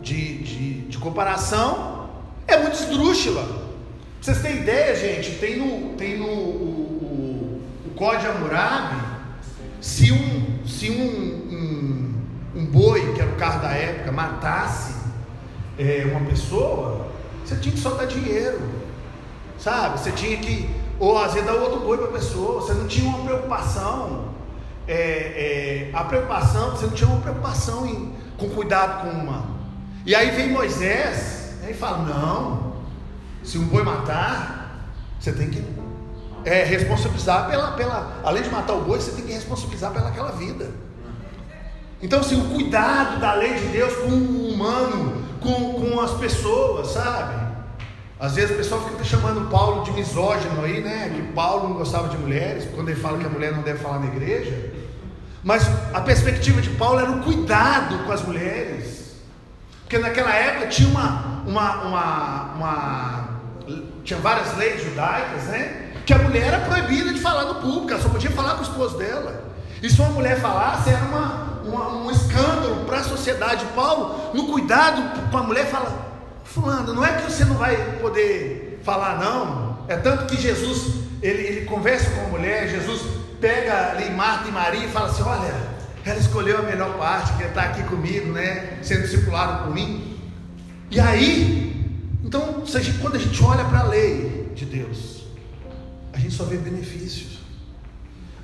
de, 0.00 0.38
de, 0.38 0.80
de, 0.82 0.98
comparação, 0.98 2.08
é 2.46 2.58
muito 2.58 2.74
esdrúxula. 2.74 3.44
Pra 3.44 3.62
vocês 4.20 4.42
terem 4.42 4.58
ideia, 4.58 4.94
gente, 4.96 5.38
tem 5.38 5.56
no, 5.56 5.94
tem 5.96 6.18
no 6.18 6.26
o, 6.26 6.28
o, 6.28 7.62
o 7.86 7.90
Código 7.94 8.32
Hammurabi, 8.32 9.00
se 9.80 10.12
um, 10.12 10.66
se 10.66 10.90
um, 10.90 11.04
um, 11.52 12.60
um, 12.60 12.66
boi, 12.66 13.14
que 13.14 13.20
era 13.20 13.30
o 13.30 13.36
carro 13.36 13.62
da 13.62 13.70
época, 13.70 14.12
matasse 14.12 14.94
é, 15.78 16.06
uma 16.10 16.20
pessoa, 16.28 17.08
você 17.44 17.56
tinha 17.56 17.74
que 17.74 17.80
soltar 17.80 18.06
dinheiro, 18.06 18.60
sabe? 19.58 19.98
Você 19.98 20.12
tinha 20.12 20.36
que, 20.36 20.68
ou 20.98 21.18
às 21.18 21.32
vezes 21.32 21.48
dar 21.48 21.54
outro 21.54 21.80
boi 21.80 21.98
para 21.98 22.08
a 22.08 22.12
pessoa, 22.12 22.60
você 22.60 22.74
não 22.74 22.86
tinha 22.86 23.08
uma 23.08 23.24
preocupação 23.24 24.31
é, 24.86 24.94
é, 24.94 25.90
a 25.92 26.04
preocupação, 26.04 26.70
você 26.70 26.86
não 26.86 26.92
tinha 26.92 27.08
uma 27.08 27.20
preocupação 27.20 27.86
em, 27.86 28.14
com 28.36 28.48
cuidado 28.50 29.02
com 29.02 29.16
o 29.16 29.20
humano. 29.20 29.58
E 30.04 30.14
aí 30.14 30.30
vem 30.30 30.50
Moisés 30.50 31.56
né, 31.62 31.70
e 31.70 31.74
fala: 31.74 31.98
não, 31.98 32.76
se 33.42 33.58
um 33.58 33.66
boi 33.66 33.82
matar, 33.82 34.88
você 35.18 35.32
tem 35.32 35.50
que 35.50 35.64
é, 36.44 36.64
responsabilizar 36.64 37.48
pela, 37.48 37.72
pela. 37.72 38.20
Além 38.24 38.42
de 38.42 38.50
matar 38.50 38.74
o 38.74 38.82
boi, 38.82 39.00
você 39.00 39.12
tem 39.12 39.24
que 39.24 39.32
responsabilizar 39.32 39.92
pelaquela 39.92 40.32
vida. 40.32 40.70
Então, 42.02 42.18
assim, 42.18 42.40
o 42.40 42.54
cuidado 42.54 43.20
da 43.20 43.34
lei 43.34 43.54
de 43.54 43.66
Deus 43.68 43.94
com 43.94 44.10
o 44.10 44.52
humano, 44.52 45.22
com, 45.40 45.74
com 45.74 46.00
as 46.00 46.12
pessoas, 46.14 46.88
sabe? 46.88 47.41
Às 48.22 48.36
vezes 48.36 48.52
o 48.52 48.54
pessoal 48.54 48.80
fica 48.88 49.02
chamando 49.02 49.50
Paulo 49.50 49.82
de 49.82 49.90
misógino 49.90 50.62
aí, 50.64 50.80
né? 50.80 51.10
Que 51.12 51.32
Paulo 51.32 51.70
não 51.70 51.74
gostava 51.74 52.08
de 52.08 52.16
mulheres, 52.16 52.68
quando 52.72 52.88
ele 52.88 53.00
fala 53.00 53.18
que 53.18 53.26
a 53.26 53.28
mulher 53.28 53.50
não 53.50 53.62
deve 53.62 53.80
falar 53.80 53.98
na 53.98 54.06
igreja. 54.06 54.72
Mas 55.42 55.68
a 55.92 56.00
perspectiva 56.00 56.62
de 56.62 56.70
Paulo 56.70 57.00
era 57.00 57.10
o 57.10 57.20
cuidado 57.20 57.98
com 58.04 58.12
as 58.12 58.22
mulheres. 58.22 59.16
Porque 59.80 59.98
naquela 59.98 60.32
época 60.32 60.68
tinha 60.68 60.88
uma, 60.88 61.42
uma, 61.44 61.82
uma, 61.82 62.42
uma 62.54 63.28
tinha 64.04 64.20
várias 64.20 64.56
leis 64.56 64.84
judaicas, 64.84 65.42
né? 65.48 65.90
Que 66.06 66.14
a 66.14 66.18
mulher 66.18 66.46
era 66.46 66.60
proibida 66.60 67.12
de 67.12 67.18
falar 67.18 67.46
no 67.46 67.56
público, 67.56 67.90
ela 67.90 68.00
só 68.00 68.08
podia 68.08 68.30
falar 68.30 68.54
com 68.54 68.60
o 68.60 68.62
esposo 68.62 68.98
dela. 68.98 69.42
E 69.82 69.90
se 69.90 70.00
uma 70.00 70.10
mulher 70.10 70.40
falasse, 70.40 70.90
era 70.90 71.04
uma, 71.06 71.60
uma 71.64 71.88
um 72.04 72.10
escândalo 72.12 72.84
para 72.86 72.98
a 72.98 73.02
sociedade. 73.02 73.66
Paulo, 73.74 74.32
no 74.32 74.46
cuidado 74.46 75.28
com 75.28 75.38
a 75.38 75.42
mulher, 75.42 75.66
fala: 75.66 76.11
Fulano, 76.52 76.92
não 76.92 77.02
é 77.02 77.14
que 77.14 77.30
você 77.30 77.46
não 77.46 77.54
vai 77.54 77.76
poder 77.98 78.78
falar, 78.84 79.18
não. 79.18 79.86
É 79.88 79.96
tanto 79.96 80.26
que 80.26 80.40
Jesus, 80.40 80.96
ele, 81.22 81.42
ele 81.42 81.64
conversa 81.64 82.10
com 82.10 82.26
a 82.26 82.28
mulher, 82.28 82.68
Jesus 82.68 83.00
pega 83.40 83.92
ali 83.92 84.10
Marta 84.10 84.48
e 84.48 84.52
Maria 84.52 84.84
e 84.84 84.88
fala 84.88 85.08
assim: 85.08 85.22
Olha, 85.22 85.54
ela 86.04 86.18
escolheu 86.18 86.58
a 86.58 86.62
melhor 86.62 86.98
parte, 86.98 87.32
que 87.38 87.44
está 87.44 87.62
aqui 87.62 87.82
comigo, 87.84 88.32
né? 88.32 88.78
Sendo 88.82 89.02
discipulado 89.02 89.64
por 89.64 89.74
mim. 89.74 90.18
E 90.90 91.00
aí, 91.00 91.90
então, 92.22 92.62
quando 93.00 93.16
a 93.16 93.18
gente 93.18 93.42
olha 93.42 93.64
para 93.64 93.80
a 93.80 93.84
lei 93.84 94.52
de 94.54 94.66
Deus, 94.66 95.22
a 96.12 96.18
gente 96.18 96.34
só 96.34 96.44
vê 96.44 96.58
benefícios. 96.58 97.38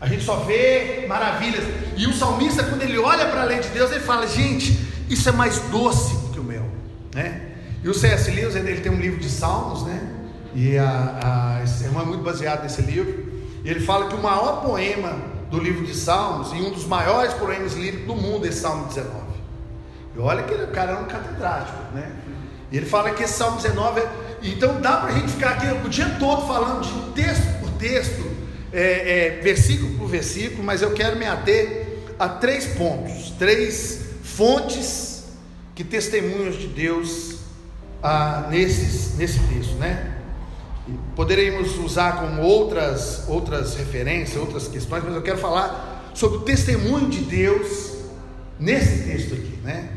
A 0.01 0.07
gente 0.07 0.25
só 0.25 0.37
vê 0.37 1.05
maravilhas. 1.07 1.65
E 1.95 2.07
o 2.07 2.15
salmista, 2.15 2.63
quando 2.63 2.83
ele 2.83 2.97
olha 2.97 3.27
para 3.27 3.43
a 3.43 3.45
lei 3.45 3.61
de 3.61 3.69
Deus, 3.69 3.91
ele 3.91 4.01
fala: 4.01 4.27
gente, 4.27 4.79
isso 5.11 5.29
é 5.29 5.33
mais 5.33 5.59
doce 5.71 6.17
que 6.33 6.41
o 6.41 6.45
mel, 6.45 6.67
né? 7.15 7.48
E 7.83 7.89
o 7.89 7.95
C.S. 7.95 8.31
Lewis, 8.31 8.57
ele 8.57 8.81
tem 8.81 8.91
um 8.91 9.01
livro 9.01 9.21
de 9.21 9.31
salmos, 9.31 9.85
né? 9.85 10.15
E 10.55 10.77
a, 10.77 11.59
a, 11.59 11.65
esse 11.65 11.85
irmão 11.85 12.03
é 12.03 12.07
muito 12.07 12.25
baseado 12.25 12.63
nesse 12.63 12.83
livro. 12.83 13.29
E 13.65 13.69
ele 13.69 13.81
fala 13.81 14.09
que 14.09 14.15
o 14.15 14.23
maior 14.23 14.63
poema 14.63 15.17
do 15.51 15.59
livro 15.59 15.85
de 15.85 15.95
Salmos, 15.95 16.53
e 16.53 16.57
um 16.57 16.71
dos 16.71 16.87
maiores 16.87 17.33
poemas 17.35 17.75
líricos 17.75 18.07
do 18.07 18.15
mundo, 18.15 18.47
é 18.47 18.51
Salmo 18.51 18.87
19. 18.87 19.13
E 20.17 20.19
olha 20.19 20.43
que 20.43 20.55
o 20.55 20.69
cara 20.69 20.93
é 20.93 20.97
um 20.97 21.05
catedrático, 21.05 21.79
né? 21.95 22.13
E 22.71 22.77
ele 22.77 22.87
fala 22.87 23.11
que 23.11 23.23
esse 23.23 23.35
Salmo 23.35 23.57
19 23.57 24.01
é. 24.01 24.09
Então 24.43 24.81
dá 24.81 24.99
para 24.99 25.11
a 25.11 25.13
gente 25.13 25.33
ficar 25.33 25.51
aqui 25.51 25.67
o 25.85 25.89
dia 25.89 26.17
todo 26.19 26.47
falando 26.47 26.83
de 26.83 27.13
texto 27.13 27.61
por 27.61 27.71
texto, 27.73 28.31
é, 28.73 29.37
é, 29.37 29.41
versículo 29.43 29.99
por 29.99 30.09
versículo, 30.09 30.63
mas 30.63 30.83
eu 30.83 30.93
quero 30.93 31.17
me 31.17 31.27
ater 31.27 32.05
a 32.19 32.29
três 32.29 32.67
pontos, 32.67 33.31
três 33.39 34.07
fontes 34.23 35.25
que 35.75 35.83
testemunhos 35.83 36.59
de 36.59 36.69
Deus 36.69 37.38
ah, 38.03 38.47
nesses, 38.51 39.17
nesse 39.17 39.39
texto, 39.41 39.75
né? 39.75 40.17
Poderíamos 41.15 41.77
usar 41.79 42.21
como 42.21 42.43
outras, 42.43 43.29
outras 43.29 43.77
referências, 43.77 44.39
outras 44.39 44.69
questões, 44.69 45.05
mas 45.05 45.15
eu 45.15 45.23
quero 45.23 45.39
falar 45.39 46.11
sobre 46.15 46.39
o 46.39 46.41
testemunho 46.41 47.09
de 47.09 47.21
Deus 47.21 47.99
nesse 48.59 49.05
texto 49.05 49.35
aqui, 49.35 49.59
né? 49.63 49.91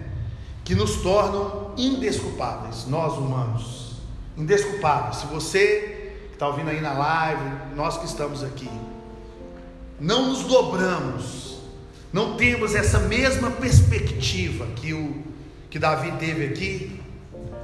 Que 0.64 0.76
nos 0.76 0.98
tornam 0.98 1.74
indesculpáveis, 1.78 2.86
nós 2.88 3.14
humanos, 3.14 3.96
indesculpáveis. 4.38 5.18
Se 5.18 5.28
você 5.28 6.14
que 6.30 6.34
está 6.34 6.48
ouvindo 6.48 6.70
aí 6.70 6.82
na 6.82 6.94
live, 6.94 7.52
nós 7.76 7.98
que 7.98 8.06
estamos 8.06 8.44
aqui, 8.44 8.70
não 10.00 10.30
nos 10.30 10.44
dobramos, 10.44 11.60
não 12.12 12.36
temos 12.36 12.76
essa 12.76 13.00
mesma 13.00 13.52
perspectiva 13.52 14.66
que 14.76 14.94
o 14.94 15.24
que 15.70 15.80
Davi 15.80 16.12
teve 16.20 16.48
aqui, 16.48 17.01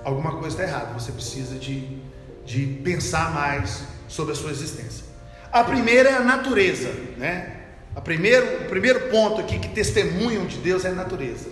alguma 0.08 0.32
coisa 0.34 0.50
está 0.50 0.64
errada. 0.64 0.94
Você 0.94 1.12
precisa 1.12 1.56
de 1.56 2.02
de 2.48 2.66
pensar 2.82 3.34
mais 3.34 3.84
sobre 4.08 4.32
a 4.32 4.36
sua 4.36 4.52
existência. 4.52 5.06
A 5.52 5.66
primeira 5.66 6.10
é 6.10 6.14
a 6.14 6.22
natureza, 6.22 6.90
né? 7.18 7.56
A 7.94 8.00
primeiro, 8.00 8.62
o 8.62 8.66
primeiro 8.70 9.10
ponto 9.10 9.42
aqui 9.42 9.60
que 9.60 9.68
testemunham 9.68 10.46
de 10.46 10.58
Deus 10.58 10.86
é 10.86 10.90
a 10.90 10.94
natureza. 10.94 11.50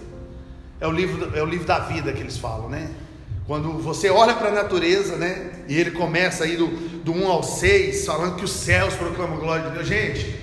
É 0.80 0.88
o 0.88 0.92
livro, 0.92 1.38
é 1.38 1.44
o 1.44 1.46
livro 1.46 1.68
da 1.68 1.80
vida 1.80 2.14
que 2.14 2.22
eles 2.22 2.38
falam, 2.38 2.70
né? 2.70 2.90
Quando 3.46 3.74
você 3.80 4.10
olha 4.10 4.34
para 4.36 4.50
a 4.50 4.52
natureza, 4.52 5.18
né? 5.18 5.52
E 5.68 5.78
ele 5.78 5.92
começa 5.92 6.46
aí 6.46 6.56
do, 6.56 6.68
do 7.04 7.12
1 7.12 7.28
ao 7.30 7.44
6, 7.44 8.06
falando 8.06 8.38
que 8.38 8.46
os 8.46 8.52
céus 8.52 8.94
proclamam 8.94 9.38
a 9.38 9.40
glória 9.40 9.66
de 9.66 9.72
Deus. 9.72 9.88
Gente, 9.88 10.40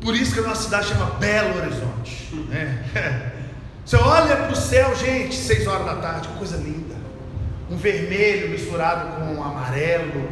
por 0.00 0.16
isso 0.16 0.34
que 0.34 0.40
a 0.40 0.42
nossa 0.42 0.64
cidade 0.64 0.88
chama 0.88 1.06
Belo 1.20 1.56
Horizonte. 1.58 2.34
Né? 2.48 3.32
Você 3.84 3.96
olha 3.96 4.36
para 4.36 4.52
o 4.52 4.56
céu, 4.56 4.94
gente, 4.96 5.36
6 5.36 5.66
horas 5.66 5.86
da 5.86 5.96
tarde, 5.96 6.28
coisa 6.38 6.56
linda 6.56 7.01
um 7.72 7.76
vermelho 7.76 8.50
misturado 8.50 9.16
com 9.16 9.34
um 9.34 9.42
amarelo, 9.42 10.28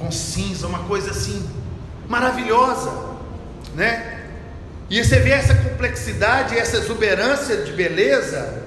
com 0.00 0.10
cinza, 0.10 0.66
uma 0.66 0.80
coisa 0.80 1.12
assim 1.12 1.48
maravilhosa, 2.08 2.92
né? 3.76 4.20
E 4.90 5.02
você 5.02 5.20
vê 5.20 5.30
essa 5.30 5.54
complexidade, 5.54 6.58
essa 6.58 6.78
exuberância 6.78 7.58
de 7.58 7.72
beleza, 7.72 8.64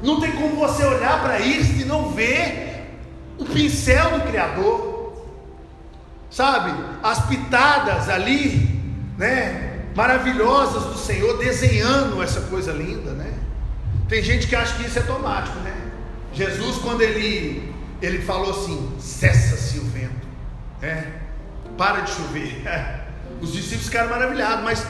não 0.00 0.20
tem 0.20 0.30
como 0.32 0.56
você 0.56 0.84
olhar 0.84 1.20
para 1.20 1.40
isso 1.40 1.72
e 1.82 1.84
não 1.84 2.12
ver 2.12 2.86
o 3.36 3.44
pincel 3.44 4.20
do 4.20 4.28
Criador, 4.28 5.12
sabe? 6.30 6.72
As 7.02 7.26
pitadas 7.26 8.08
ali, 8.08 8.80
né? 9.18 9.86
Maravilhosas 9.96 10.84
do 10.84 10.96
Senhor 10.96 11.36
desenhando 11.38 12.22
essa 12.22 12.42
coisa 12.42 12.70
linda, 12.70 13.10
né? 13.10 13.34
Tem 14.08 14.22
gente 14.22 14.46
que 14.46 14.54
acha 14.54 14.76
que 14.76 14.86
isso 14.86 15.00
é 15.00 15.02
automático, 15.02 15.58
né? 15.58 15.79
Jesus, 16.32 16.78
quando 16.78 17.02
ele, 17.02 17.74
ele 18.00 18.22
falou 18.22 18.50
assim: 18.50 18.96
cessa-se 18.98 19.78
o 19.78 19.84
vento, 19.84 20.26
é, 20.82 21.06
para 21.76 22.00
de 22.00 22.10
chover. 22.10 22.62
Os 23.40 23.52
discípulos 23.52 23.86
ficaram 23.86 24.10
maravilhados, 24.10 24.64
mas 24.64 24.86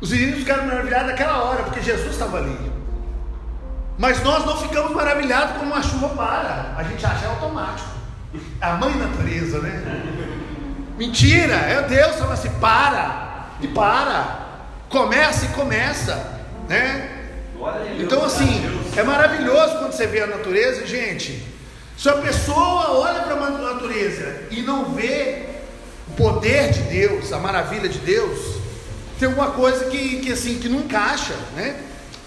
os 0.00 0.08
discípulos 0.08 0.40
ficaram 0.40 0.66
maravilhados 0.66 1.08
naquela 1.08 1.42
hora, 1.42 1.64
porque 1.64 1.80
Jesus 1.80 2.12
estava 2.12 2.38
ali. 2.38 2.72
Mas 3.96 4.22
nós 4.22 4.44
não 4.44 4.56
ficamos 4.56 4.92
maravilhados 4.92 5.56
quando 5.56 5.72
a 5.72 5.82
chuva 5.82 6.08
para, 6.10 6.74
a 6.76 6.82
gente 6.82 7.04
acha 7.04 7.26
é 7.26 7.28
automático. 7.28 7.88
É 8.60 8.66
a 8.66 8.74
mãe 8.74 8.94
natureza, 8.96 9.60
né? 9.60 10.02
Mentira, 10.98 11.54
é 11.54 11.82
Deus 11.82 12.16
falando 12.16 12.32
assim: 12.32 12.50
para, 12.60 13.46
e 13.60 13.68
para, 13.68 14.38
começa 14.88 15.46
e 15.46 15.48
começa, 15.48 16.42
né? 16.68 17.10
Então, 17.98 18.24
assim, 18.24 18.83
é 18.96 19.02
maravilhoso 19.02 19.78
quando 19.78 19.92
você 19.92 20.06
vê 20.06 20.22
a 20.22 20.26
natureza, 20.26 20.86
gente. 20.86 21.42
Se 21.96 22.08
a 22.08 22.14
pessoa 22.14 22.92
olha 22.92 23.22
para 23.22 23.34
a 23.34 23.50
natureza 23.50 24.42
e 24.50 24.62
não 24.62 24.92
vê 24.92 25.42
o 26.08 26.12
poder 26.12 26.72
de 26.72 26.80
Deus, 26.82 27.32
a 27.32 27.38
maravilha 27.38 27.88
de 27.88 27.98
Deus, 27.98 28.56
tem 29.18 29.28
alguma 29.28 29.50
coisa 29.52 29.86
que, 29.86 30.20
que 30.20 30.32
assim 30.32 30.58
que 30.58 30.68
não 30.68 30.80
encaixa, 30.80 31.34
né? 31.56 31.80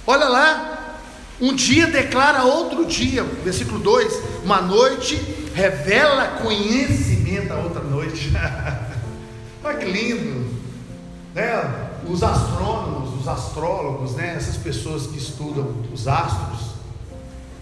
Olha 0.06 0.27
lá, 0.27 0.97
um 1.39 1.53
dia 1.53 1.88
declara 1.88 2.43
outro 2.43 2.86
dia, 2.86 3.23
versículo 3.43 3.80
2: 3.80 4.21
uma 4.43 4.62
noite 4.62 5.15
revela 5.53 6.39
conhecimento 6.41 7.51
a 7.53 7.58
outra 7.58 7.82
noite. 7.82 8.32
Olha 9.63 9.77
que 9.77 9.86
lindo, 9.86 10.47
né? 11.36 11.89
Os 12.08 12.23
astrônomos 12.23 13.06
os 13.27 13.45
astrólogos, 13.45 14.15
né, 14.15 14.35
essas 14.35 14.55
pessoas 14.55 15.07
que 15.07 15.17
estudam 15.17 15.83
os 15.93 16.07
astros, 16.07 16.75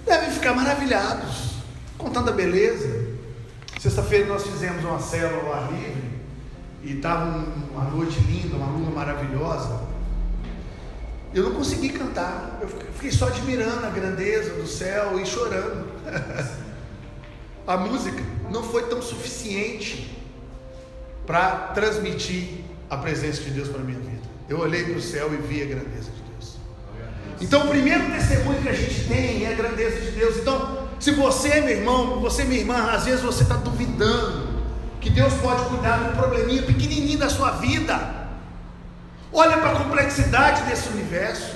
devem 0.06 0.30
ficar 0.30 0.54
maravilhados 0.54 1.56
com 1.98 2.12
tanta 2.12 2.32
beleza. 2.32 3.16
Sexta-feira 3.80 4.28
nós 4.28 4.44
fizemos 4.46 4.84
uma 4.84 5.00
célula 5.00 5.44
ao 5.44 5.54
ar 5.54 5.72
livre 5.72 6.04
e 6.84 6.94
estava 6.94 7.44
uma 7.72 7.84
noite 7.86 8.20
linda, 8.20 8.56
uma 8.56 8.68
lua 8.68 8.92
maravilhosa. 8.92 9.82
Eu 11.34 11.44
não 11.44 11.56
consegui 11.56 11.90
cantar, 11.90 12.60
eu 12.62 12.68
fiquei 12.68 13.12
só 13.12 13.28
admirando 13.28 13.86
a 13.86 13.90
grandeza 13.90 14.54
do 14.54 14.68
céu 14.68 15.20
e 15.20 15.26
chorando. 15.26 15.88
a 17.68 17.78
música 17.78 18.24
não 18.52 18.64
foi 18.64 18.84
tão 18.84 19.02
suficiente 19.02 20.16
para 21.26 21.72
transmitir 21.74 22.60
a 22.88 22.98
presença 22.98 23.42
de 23.42 23.50
Deus 23.50 23.68
para 23.68 23.80
minha 23.80 24.00
vida. 24.00 24.15
Eu 24.48 24.60
olhei 24.60 24.84
para 24.84 24.98
o 24.98 25.02
céu 25.02 25.34
e 25.34 25.38
vi 25.38 25.64
a 25.64 25.66
grandeza 25.66 26.12
de 26.12 26.22
Deus. 26.32 26.58
Então, 27.42 27.66
o 27.66 27.70
primeiro 27.70 28.06
testemunho 28.12 28.62
que 28.62 28.70
a 28.70 28.74
gente 28.74 29.08
tem 29.08 29.46
é 29.46 29.54
a 29.54 29.56
grandeza 29.56 30.00
de 30.02 30.12
Deus. 30.12 30.38
Então, 30.38 30.88
se 31.00 31.12
você, 31.12 31.62
meu 31.62 31.78
irmão, 31.78 32.20
você, 32.20 32.44
minha 32.44 32.62
irmã, 32.62 32.92
às 32.92 33.06
vezes 33.06 33.22
você 33.22 33.44
está 33.44 33.56
duvidando 33.56 34.48
que 35.02 35.10
Deus 35.10 35.34
pode 35.36 35.64
cuidar 35.66 35.98
de 35.98 36.10
um 36.10 36.16
probleminha 36.16 36.64
pequenininho 36.64 37.20
da 37.20 37.30
sua 37.30 37.52
vida. 37.52 38.28
Olha 39.32 39.58
para 39.58 39.72
a 39.72 39.84
complexidade 39.84 40.64
desse 40.64 40.90
universo. 40.90 41.56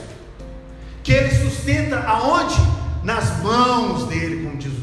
Que 1.04 1.13
Ele 1.13 1.34
sustenta 1.34 1.99
aonde? 1.99 2.56
Nas 3.04 3.39
mãos 3.41 4.08
dele, 4.08 4.43
como 4.43 4.58
diz 4.58 4.73
o 4.73 4.79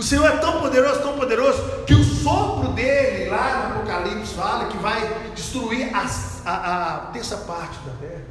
O 0.00 0.02
Senhor 0.02 0.26
é 0.26 0.38
tão 0.38 0.62
poderoso, 0.62 1.02
tão 1.02 1.12
poderoso, 1.12 1.62
que 1.86 1.92
o 1.92 2.02
sopro 2.02 2.72
dele, 2.72 3.28
lá 3.28 3.68
no 3.68 3.80
Apocalipse, 3.80 4.32
fala 4.32 4.64
que 4.64 4.78
vai 4.78 5.30
destruir 5.34 5.94
a, 5.94 6.06
a, 6.50 6.94
a 6.94 6.98
terça 7.12 7.36
parte 7.36 7.78
da 7.80 7.92
terra. 8.00 8.24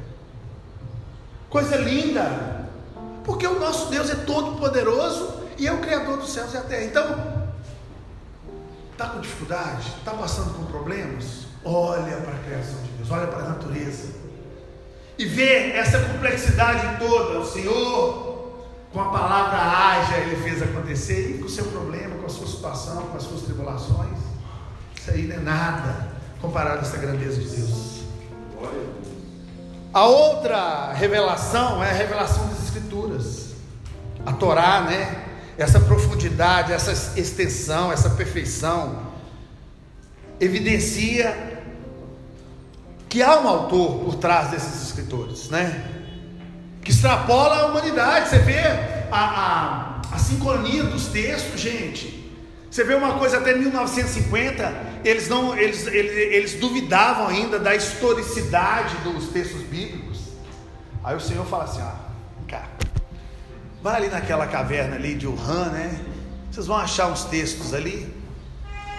Coisa 1.48 1.76
linda, 1.76 2.68
porque 3.22 3.46
o 3.46 3.60
nosso 3.60 3.88
Deus 3.88 4.10
é 4.10 4.16
todo 4.16 4.58
poderoso 4.58 5.32
e 5.56 5.68
é 5.68 5.72
o 5.72 5.78
Criador 5.78 6.16
dos 6.16 6.32
céus 6.32 6.50
e 6.50 6.54
da 6.54 6.62
terra. 6.62 6.82
Então, 6.82 7.52
está 8.90 9.06
com 9.06 9.20
dificuldade, 9.20 9.94
está 9.96 10.10
passando 10.10 10.52
por 10.52 10.66
problemas? 10.66 11.46
Olha 11.64 12.16
para 12.16 12.34
a 12.34 12.38
criação 12.48 12.82
de 12.82 12.88
Deus, 12.98 13.12
olha 13.12 13.28
para 13.28 13.44
a 13.44 13.48
natureza 13.50 14.08
e 15.16 15.24
vê 15.24 15.70
essa 15.70 16.00
complexidade 16.00 16.98
toda. 16.98 17.38
O 17.38 17.46
Senhor 17.46 18.29
com 18.92 19.00
a 19.00 19.10
palavra 19.10 19.58
haja, 19.58 20.16
ele 20.16 20.36
fez 20.42 20.62
acontecer, 20.62 21.36
e 21.36 21.38
com 21.38 21.46
o 21.46 21.48
seu 21.48 21.66
problema, 21.66 22.16
com 22.16 22.26
a 22.26 22.28
sua 22.28 22.46
situação, 22.46 23.02
com 23.02 23.16
as 23.16 23.22
suas 23.22 23.42
tribulações. 23.42 24.18
Isso 24.96 25.10
aí 25.10 25.26
não 25.26 25.36
é 25.36 25.38
nada 25.38 26.08
comparado 26.40 26.78
a 26.78 26.82
essa 26.82 26.96
grandeza 26.96 27.40
de 27.40 27.48
Deus. 27.48 28.00
A 29.92 30.04
outra 30.04 30.92
revelação 30.92 31.82
é 31.82 31.90
a 31.90 31.94
revelação 31.94 32.46
das 32.48 32.64
Escrituras. 32.64 33.50
A 34.24 34.32
Torá, 34.32 34.82
né? 34.82 35.26
Essa 35.58 35.80
profundidade, 35.80 36.72
essa 36.72 37.18
extensão, 37.18 37.92
essa 37.92 38.10
perfeição, 38.10 39.00
evidencia 40.38 41.62
que 43.08 43.22
há 43.22 43.40
um 43.40 43.48
autor 43.48 44.04
por 44.04 44.14
trás 44.14 44.50
desses 44.50 44.82
escritores, 44.82 45.48
né? 45.50 45.99
Que 46.82 46.90
extrapola 46.90 47.56
a 47.56 47.66
humanidade. 47.66 48.28
Você 48.28 48.38
vê 48.38 48.60
a, 49.10 50.00
a, 50.10 50.14
a 50.14 50.18
sincronia 50.18 50.84
dos 50.84 51.06
textos, 51.06 51.60
gente. 51.60 52.20
Você 52.70 52.84
vê 52.84 52.94
uma 52.94 53.18
coisa 53.18 53.38
até 53.38 53.52
1950, 53.52 55.00
eles 55.04 55.28
não, 55.28 55.58
eles, 55.58 55.88
eles, 55.88 56.12
eles 56.12 56.54
duvidavam 56.54 57.26
ainda 57.26 57.58
da 57.58 57.74
historicidade 57.74 58.96
dos 58.98 59.28
textos 59.28 59.62
bíblicos. 59.62 60.20
Aí 61.02 61.16
o 61.16 61.20
Senhor 61.20 61.44
fala 61.46 61.64
assim: 61.64 61.80
ah, 61.80 61.96
cá, 62.46 62.68
vai 63.82 63.96
ali 63.96 64.08
naquela 64.08 64.46
caverna 64.46 64.94
ali 64.94 65.16
de 65.16 65.26
Wuhan, 65.26 65.70
né? 65.70 66.00
Vocês 66.48 66.66
vão 66.66 66.76
achar 66.76 67.08
uns 67.08 67.24
textos 67.24 67.74
ali, 67.74 68.14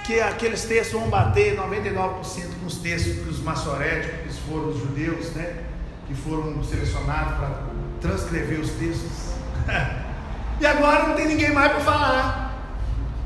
que 0.03 0.19
aqueles 0.19 0.65
textos 0.65 0.99
vão 0.99 1.09
bater 1.09 1.57
99% 1.57 2.59
com 2.59 2.65
os 2.65 2.77
textos 2.77 3.13
que 3.13 3.29
os 3.29 3.39
maçoréticos 3.39 4.37
foram 4.49 4.67
os 4.69 4.79
judeus, 4.79 5.31
né? 5.31 5.63
Que 6.07 6.13
foram 6.13 6.61
selecionados 6.61 7.37
para 7.37 7.70
transcrever 8.01 8.59
os 8.59 8.71
textos. 8.71 9.31
e 10.59 10.65
agora 10.65 11.07
não 11.07 11.15
tem 11.15 11.27
ninguém 11.27 11.51
mais 11.53 11.71
para 11.71 11.81
falar. 11.81 12.51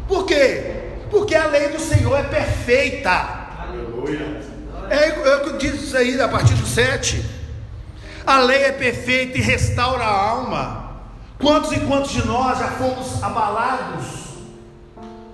Por 0.07 0.25
quê? 0.25 0.83
Porque 1.09 1.33
a 1.33 1.47
lei 1.47 1.69
do 1.69 1.79
Senhor 1.79 2.17
é 2.19 2.23
perfeita. 2.23 3.09
Aleluia. 3.59 4.41
É, 4.89 5.09
é 5.09 5.35
o 5.37 5.57
que 5.57 5.57
diz 5.57 5.81
isso 5.81 5.97
aí 5.97 6.19
a 6.21 6.27
partir 6.27 6.53
do 6.53 6.65
7. 6.65 7.23
A 8.25 8.39
lei 8.39 8.63
é 8.63 8.71
perfeita 8.71 9.37
e 9.37 9.41
restaura 9.41 10.03
a 10.03 10.29
alma. 10.29 10.85
Quantos 11.39 11.71
e 11.71 11.79
quantos 11.81 12.11
de 12.11 12.25
nós 12.25 12.59
já 12.59 12.69
fomos 12.71 13.21
abalados 13.21 14.25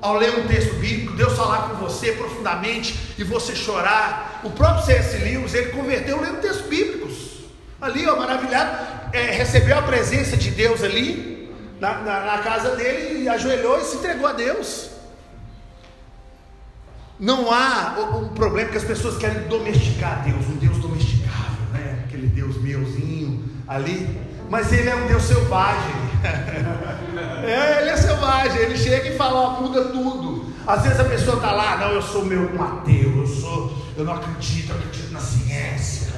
ao 0.01 0.15
ler 0.17 0.39
um 0.39 0.47
texto 0.47 0.73
bíblico, 0.75 1.15
Deus 1.15 1.34
falar 1.34 1.69
com 1.69 1.75
você 1.75 2.12
profundamente 2.13 3.15
e 3.17 3.23
você 3.23 3.56
chorar? 3.56 4.41
O 4.43 4.49
próprio 4.49 4.86
C.S. 4.86 5.17
Lewis, 5.17 5.54
ele 5.54 5.71
converteu 5.71 6.19
lendo 6.19 6.41
textos 6.41 6.65
bíblicos. 6.67 7.32
Ali, 7.80 8.08
ó, 8.08 8.15
maravilhado, 8.15 9.01
é, 9.13 9.32
recebeu 9.32 9.78
a 9.78 9.82
presença 9.82 10.38
de 10.38 10.52
Deus 10.52 10.84
ali, 10.84 11.54
na, 11.80 12.00
na, 12.00 12.19
na 12.26 12.38
casa 12.39 12.76
dele, 12.76 13.24
e 13.24 13.30
ajoelhou 13.30 13.80
e 13.80 13.84
se 13.84 13.97
entregou 13.97 14.28
a 14.28 14.34
Deus. 14.34 14.89
Não 17.19 17.52
há 17.52 17.95
um 18.19 18.30
problema 18.30 18.71
que 18.71 18.78
as 18.78 18.84
pessoas 18.84 19.17
querem 19.17 19.47
domesticar 19.47 20.24
Deus, 20.24 20.43
um 20.47 20.56
Deus 20.56 20.78
domesticável, 20.80 21.65
né? 21.71 22.04
Aquele 22.06 22.26
Deus 22.26 22.60
meuzinho 22.60 23.47
ali. 23.67 24.19
Mas 24.50 24.74
ele 24.74 24.89
é 24.89 24.95
um 24.95 25.08
Deus 25.08 25.24
selvagem. 25.24 25.93
é, 27.45 27.82
ele 27.82 27.89
é 27.91 27.95
selvagem. 27.95 28.60
Ele 28.60 28.78
chega 28.78 29.08
e 29.08 29.15
fala, 29.15 29.39
ó, 29.39 29.62
muda 29.62 29.86
tudo. 29.86 30.52
Às 30.65 30.84
vezes 30.84 31.00
a 31.00 31.04
pessoa 31.04 31.38
está 31.38 31.52
lá, 31.52 31.78
não, 31.78 31.91
eu 31.91 32.02
sou 32.02 32.26
meu 32.26 32.54
um 32.54 32.63
ateu, 32.63 33.17
eu 33.17 33.28
sou, 33.28 33.76
eu 33.97 34.04
não 34.04 34.13
acredito, 34.13 34.71
eu 34.71 34.78
acredito 34.78 35.12
na 35.12 35.19
ciência. 35.19 36.11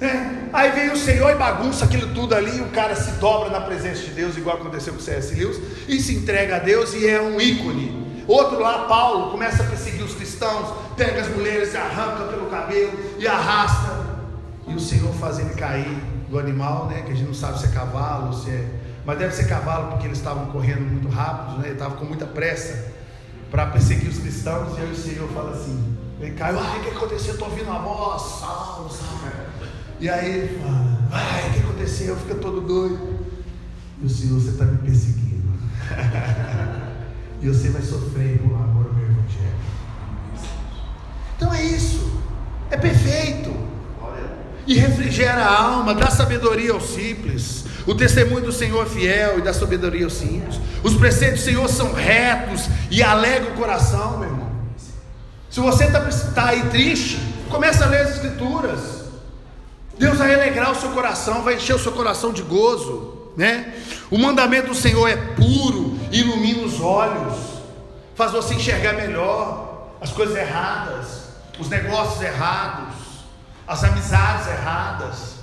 É. 0.00 0.46
Aí 0.52 0.70
vem 0.72 0.90
o 0.90 0.96
Senhor 0.96 1.30
e 1.30 1.34
bagunça 1.34 1.84
aquilo 1.84 2.12
tudo 2.14 2.34
ali, 2.34 2.58
e 2.58 2.60
o 2.60 2.68
cara 2.68 2.94
se 2.94 3.12
dobra 3.12 3.50
na 3.50 3.60
presença 3.60 4.02
de 4.02 4.10
Deus, 4.10 4.36
igual 4.36 4.56
aconteceu 4.56 4.92
com 4.92 5.00
C.S. 5.00 5.34
Lewis, 5.34 5.58
e 5.88 6.00
se 6.00 6.14
entrega 6.14 6.56
a 6.56 6.58
Deus 6.58 6.92
e 6.94 7.06
é 7.06 7.20
um 7.20 7.40
ícone. 7.40 8.24
Outro 8.28 8.58
lá, 8.58 8.86
Paulo, 8.86 9.30
começa 9.30 9.62
a 9.62 9.66
perseguir 9.66 10.02
os 10.02 10.14
cristãos, 10.14 10.74
pega 10.96 11.20
as 11.20 11.28
mulheres 11.28 11.74
arranca 11.74 12.24
pelo 12.24 12.46
cabelo 12.46 12.92
e 13.18 13.26
arrasta. 13.26 14.04
E 14.66 14.74
o 14.74 14.80
Senhor 14.80 15.14
faz 15.14 15.38
ele 15.38 15.50
cair 15.50 15.96
do 16.28 16.38
animal, 16.38 16.86
né? 16.86 17.02
Que 17.02 17.12
a 17.12 17.14
gente 17.14 17.28
não 17.28 17.34
sabe 17.34 17.60
se 17.60 17.66
é 17.66 17.68
cavalo, 17.68 18.34
se 18.34 18.50
é. 18.50 18.64
Mas 19.04 19.18
deve 19.18 19.32
ser 19.32 19.46
cavalo, 19.46 19.92
porque 19.92 20.08
eles 20.08 20.18
estavam 20.18 20.46
correndo 20.46 20.80
muito 20.80 21.08
rápido, 21.08 21.58
né? 21.58 21.66
Ele 21.66 21.74
estava 21.74 21.94
com 21.94 22.04
muita 22.04 22.26
pressa 22.26 22.92
para 23.48 23.66
perseguir 23.66 24.08
os 24.08 24.18
cristãos. 24.18 24.76
E 24.76 24.80
aí 24.80 24.90
o 24.90 24.96
Senhor 24.96 25.28
fala 25.28 25.52
assim: 25.52 25.96
ele 26.20 26.32
caiu, 26.32 26.58
ai, 26.58 26.80
o 26.80 26.82
que 26.82 26.90
aconteceu? 26.90 27.34
Estou 27.34 27.48
ouvindo 27.48 27.70
uma 27.70 27.78
voz, 27.78 28.22
Saulo, 28.22 28.90
Saulo. 28.90 29.55
E 30.00 30.08
aí 30.08 30.30
ele 30.30 30.58
fala: 30.58 30.98
ai, 31.12 31.48
o 31.48 31.52
que 31.52 31.58
aconteceu? 31.60 32.16
Fica 32.16 32.34
todo 32.36 32.60
doido. 32.60 33.26
E 34.02 34.06
o 34.06 34.10
Senhor, 34.10 34.38
você 34.38 34.50
está 34.50 34.64
me 34.64 34.78
perseguindo. 34.78 35.26
E 37.42 37.48
você 37.48 37.68
vai 37.68 37.82
sofrer 37.82 38.38
por 38.38 38.54
amor 38.54 38.86
ao 38.86 38.94
meu 38.94 39.04
evangelho. 39.04 39.54
Então 41.36 41.52
é 41.52 41.62
isso. 41.62 42.20
É 42.70 42.78
perfeito. 42.78 43.54
E 44.66 44.74
refrigera 44.74 45.44
a 45.44 45.62
alma, 45.62 45.94
dá 45.94 46.10
sabedoria 46.10 46.72
aos 46.72 46.88
simples. 46.88 47.66
O 47.86 47.94
testemunho 47.94 48.46
do 48.46 48.52
Senhor 48.52 48.84
é 48.84 48.88
fiel 48.88 49.38
e 49.38 49.42
dá 49.42 49.52
sabedoria 49.52 50.04
aos 50.04 50.14
simples. 50.14 50.58
Os 50.82 50.94
preceitos 50.94 51.40
do 51.40 51.44
Senhor 51.44 51.68
são 51.68 51.92
retos 51.92 52.68
e 52.90 53.02
alegram 53.02 53.52
o 53.52 53.54
coração, 53.54 54.18
meu 54.18 54.28
irmão. 54.28 54.50
Se 55.48 55.60
você 55.60 55.84
está 55.84 56.00
tá 56.34 56.48
aí 56.48 56.62
triste, 56.70 57.20
começa 57.48 57.84
a 57.84 57.88
ler 57.88 58.00
as 58.00 58.16
Escrituras. 58.16 58.95
Deus 59.98 60.18
vai 60.18 60.34
alegrar 60.34 60.72
o 60.72 60.74
seu 60.74 60.90
coração, 60.90 61.42
vai 61.42 61.54
encher 61.54 61.74
o 61.74 61.78
seu 61.78 61.92
coração 61.92 62.32
de 62.32 62.42
gozo, 62.42 63.32
né? 63.36 63.74
O 64.10 64.18
mandamento 64.18 64.68
do 64.68 64.74
Senhor 64.74 65.08
é 65.08 65.16
puro, 65.16 65.98
ilumina 66.12 66.62
os 66.62 66.80
olhos, 66.80 67.34
faz 68.14 68.32
você 68.32 68.54
enxergar 68.54 68.92
melhor 68.92 69.90
as 70.00 70.12
coisas 70.12 70.36
erradas, 70.36 71.28
os 71.58 71.68
negócios 71.68 72.22
errados, 72.22 72.94
as 73.66 73.82
amizades 73.84 74.46
erradas. 74.48 75.36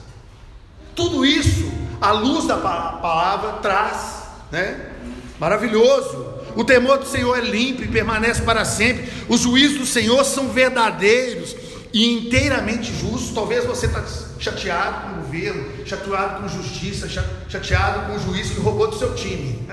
Tudo 0.95 1.25
isso, 1.25 1.71
a 1.99 2.11
luz 2.11 2.45
da 2.45 2.57
palavra 2.57 3.53
traz, 3.53 4.23
né? 4.51 4.91
Maravilhoso. 5.39 6.33
O 6.55 6.63
temor 6.63 6.99
do 6.99 7.05
Senhor 7.07 7.35
é 7.35 7.41
limpo 7.41 7.83
e 7.83 7.87
permanece 7.87 8.43
para 8.43 8.63
sempre. 8.63 9.11
Os 9.27 9.41
juízos 9.41 9.79
do 9.79 9.85
Senhor 9.85 10.23
são 10.23 10.49
verdadeiros 10.49 11.55
e 11.93 12.11
inteiramente 12.11 12.91
justos. 12.91 13.31
Talvez 13.33 13.65
você 13.65 13.85
está 13.85 14.03
chateado 14.39 15.01
com 15.01 15.13
o 15.13 15.15
governo, 15.21 15.85
chateado 15.85 16.41
com 16.41 16.49
justiça, 16.49 17.07
chateado 17.47 18.07
com 18.07 18.15
o 18.17 18.19
juiz 18.19 18.49
que 18.49 18.59
roubou 18.59 18.89
do 18.89 18.97
seu 18.97 19.13
time. 19.13 19.65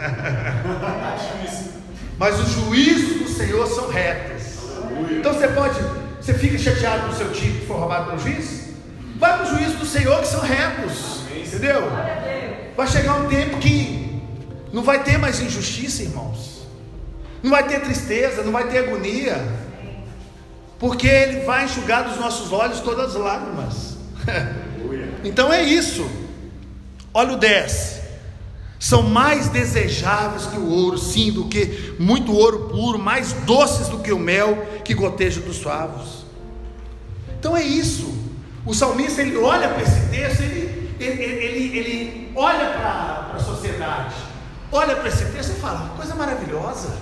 Mas 2.18 2.38
os 2.38 2.50
juízos 2.50 3.22
do 3.22 3.28
Senhor 3.28 3.66
são 3.66 3.88
retos. 3.88 4.58
Então 5.10 5.32
você 5.32 5.48
pode, 5.48 5.80
você 6.20 6.34
fica 6.34 6.58
chateado 6.58 7.06
com 7.06 7.12
o 7.12 7.16
seu 7.16 7.32
time 7.32 7.60
que 7.60 7.66
foi 7.66 7.78
roubado 7.78 8.10
pelo 8.10 8.18
juiz? 8.18 8.68
Vai 9.16 9.38
para 9.38 9.46
o 9.46 9.56
juízo 9.56 9.78
do 9.78 9.86
Senhor 9.86 10.20
que 10.20 10.28
são 10.28 10.40
retos. 10.40 11.20
Entendeu? 11.34 11.90
Vai 12.76 12.86
chegar 12.86 13.14
um 13.14 13.28
tempo 13.28 13.58
que 13.58 14.20
não 14.72 14.82
vai 14.82 15.02
ter 15.02 15.16
mais 15.18 15.40
injustiça, 15.40 16.02
irmãos. 16.02 16.60
Não 17.42 17.50
vai 17.50 17.66
ter 17.66 17.80
tristeza, 17.80 18.42
não 18.42 18.52
vai 18.52 18.68
ter 18.68 18.78
agonia 18.78 19.69
porque 20.80 21.06
Ele 21.06 21.40
vai 21.40 21.66
enxugar 21.66 22.04
dos 22.04 22.16
nossos 22.18 22.50
olhos 22.50 22.80
todas 22.80 23.14
as 23.14 23.22
lágrimas. 23.22 23.96
então 25.22 25.52
é 25.52 25.62
isso. 25.62 26.10
Olha 27.12 27.34
o 27.34 27.36
10. 27.36 28.00
São 28.78 29.02
mais 29.02 29.50
desejáveis 29.50 30.46
que 30.46 30.56
o 30.56 30.70
ouro, 30.70 30.96
sim, 30.96 31.30
do 31.30 31.44
que 31.48 31.94
muito 31.98 32.32
ouro 32.32 32.70
puro, 32.70 32.98
mais 32.98 33.34
doces 33.44 33.88
do 33.88 33.98
que 33.98 34.10
o 34.10 34.18
mel 34.18 34.66
que 34.82 34.94
goteja 34.94 35.42
dos 35.42 35.58
favos. 35.58 36.24
Então 37.38 37.54
é 37.54 37.62
isso. 37.62 38.18
O 38.64 38.72
salmista 38.72 39.20
ele 39.20 39.36
olha 39.36 39.68
para 39.68 39.82
esse 39.82 40.08
texto, 40.08 40.40
ele, 40.40 40.94
ele, 40.98 41.22
ele, 41.22 41.78
ele 41.78 42.32
olha 42.34 42.70
para 42.70 43.34
a 43.36 43.38
sociedade, 43.38 44.14
olha 44.72 44.96
para 44.96 45.08
esse 45.08 45.26
texto 45.26 45.50
e 45.50 45.60
fala: 45.60 45.92
coisa 45.94 46.14
maravilhosa. 46.14 46.96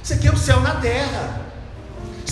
Isso 0.00 0.12
aqui 0.12 0.28
é 0.28 0.32
o 0.32 0.36
céu 0.36 0.60
na 0.60 0.76
terra. 0.76 1.45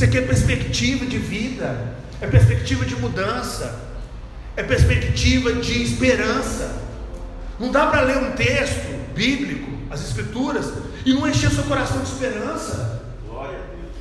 Isso 0.05 0.11
aqui 0.11 0.19
é 0.19 0.27
perspectiva 0.27 1.07
de 1.07 1.17
vida, 1.17 1.97
é 2.21 2.27
perspectiva 2.27 2.85
de 2.85 2.95
mudança, 2.95 3.81
é 4.55 4.63
perspectiva 4.63 5.55
de 5.55 5.83
esperança. 5.83 6.79
Não 7.59 7.73
dá 7.73 7.87
para 7.87 8.03
ler 8.03 8.19
um 8.19 8.33
texto 8.33 8.87
bíblico, 9.15 9.73
as 9.91 10.07
escrituras, 10.07 10.71
e 11.07 11.15
não 11.15 11.27
encher 11.27 11.51
seu 11.51 11.65
coração 11.65 12.03
de 12.03 12.11
esperança. 12.11 13.03
Glória 13.27 13.57
a 13.57 13.63
Deus. 13.63 13.95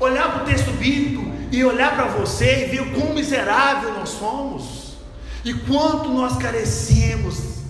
Olhar 0.00 0.32
para 0.32 0.42
o 0.42 0.44
texto 0.44 0.72
bíblico 0.72 1.32
e 1.52 1.64
olhar 1.64 1.94
para 1.94 2.06
você 2.06 2.64
e 2.64 2.70
ver 2.70 2.80
o 2.80 2.90
quão 2.90 3.14
miserável 3.14 3.94
nós 3.94 4.08
somos 4.08 4.96
e 5.44 5.54
quanto 5.54 6.08
nós 6.08 6.36
carecemos 6.36 7.60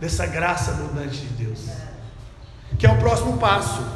dessa 0.00 0.24
graça 0.24 0.70
abundante 0.70 1.18
de 1.18 1.44
Deus. 1.44 1.60
Que 2.78 2.86
é 2.86 2.90
o 2.90 2.96
próximo 2.96 3.36
passo. 3.36 3.86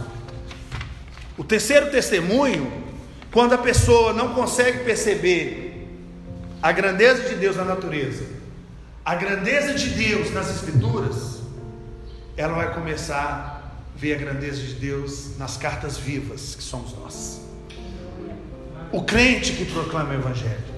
O 1.39 1.45
terceiro 1.45 1.91
testemunho 1.91 2.82
quando 3.33 3.55
a 3.55 3.59
pessoa 3.59 4.13
não 4.13 4.35
consegue 4.35 4.85
perceber 4.85 5.89
a 6.63 6.71
grandeza 6.71 7.29
de 7.31 7.35
Deus 7.35 7.57
na 7.57 7.65
natureza, 7.65 8.25
a 9.05 9.15
grandeza 9.15 9.75
de 9.75 9.89
Deus 9.89 10.33
nas 10.33 10.51
Escrituras, 10.51 11.41
ela 12.37 12.55
vai 12.55 12.75
começar 12.75 13.17
a 13.17 13.99
ver 13.99 14.15
a 14.15 14.19
grandeza 14.19 14.61
de 14.61 14.75
Deus 14.75 15.39
nas 15.39 15.57
cartas 15.57 15.97
vivas 15.97 16.55
que 16.55 16.63
somos 16.63 16.95
nós. 16.99 17.41
O 18.93 19.03
crente 19.03 19.55
que 19.55 19.65
proclama 19.65 20.11
o 20.11 20.15
Evangelho, 20.15 20.73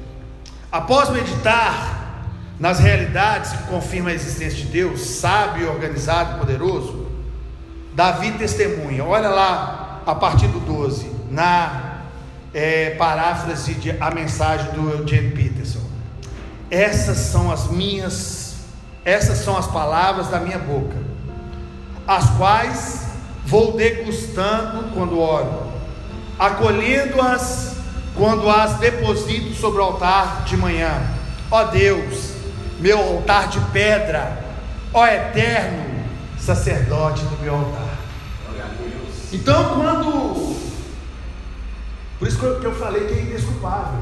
após 0.70 1.10
meditar 1.10 2.28
nas 2.58 2.78
realidades 2.78 3.50
que 3.50 3.64
confirmam 3.64 4.12
a 4.12 4.14
existência 4.14 4.64
de 4.64 4.66
Deus, 4.66 5.00
sábio, 5.00 5.68
organizado 5.70 6.38
poderoso, 6.38 7.08
Davi 7.94 8.30
testemunha, 8.32 9.04
olha 9.04 9.28
lá 9.28 10.02
a 10.06 10.14
partir 10.14 10.46
do 10.48 10.60
12, 10.60 11.10
na 11.30 11.83
é, 12.54 12.90
paráfrase 12.90 13.74
de 13.74 13.90
a 14.00 14.10
mensagem 14.12 14.70
do 14.72 14.88
Eugene 14.88 15.32
Peterson. 15.32 15.82
Essas 16.70 17.18
são 17.18 17.50
as 17.50 17.68
minhas, 17.68 18.54
essas 19.04 19.38
são 19.38 19.58
as 19.58 19.66
palavras 19.66 20.28
da 20.28 20.38
minha 20.38 20.58
boca, 20.58 20.96
as 22.06 22.30
quais 22.30 23.06
vou 23.44 23.76
degustando 23.76 24.92
quando 24.94 25.18
oro, 25.18 25.72
acolhendo-as 26.38 27.74
quando 28.14 28.48
as 28.48 28.78
deposito 28.78 29.54
sobre 29.54 29.80
o 29.80 29.84
altar 29.84 30.44
de 30.44 30.56
manhã. 30.56 31.02
Ó 31.50 31.64
Deus, 31.64 32.32
meu 32.78 32.98
altar 32.98 33.48
de 33.48 33.60
pedra, 33.72 34.38
ó 34.92 35.04
eterno 35.06 35.84
sacerdote 36.38 37.24
do 37.24 37.42
meu 37.42 37.54
altar. 37.54 37.94
Então, 39.32 39.74
quando 39.74 40.53
por 42.18 42.28
isso 42.28 42.38
que 42.38 42.66
eu 42.66 42.74
falei 42.74 43.06
que 43.06 43.14
é 43.14 43.22
indesculpável. 43.22 44.00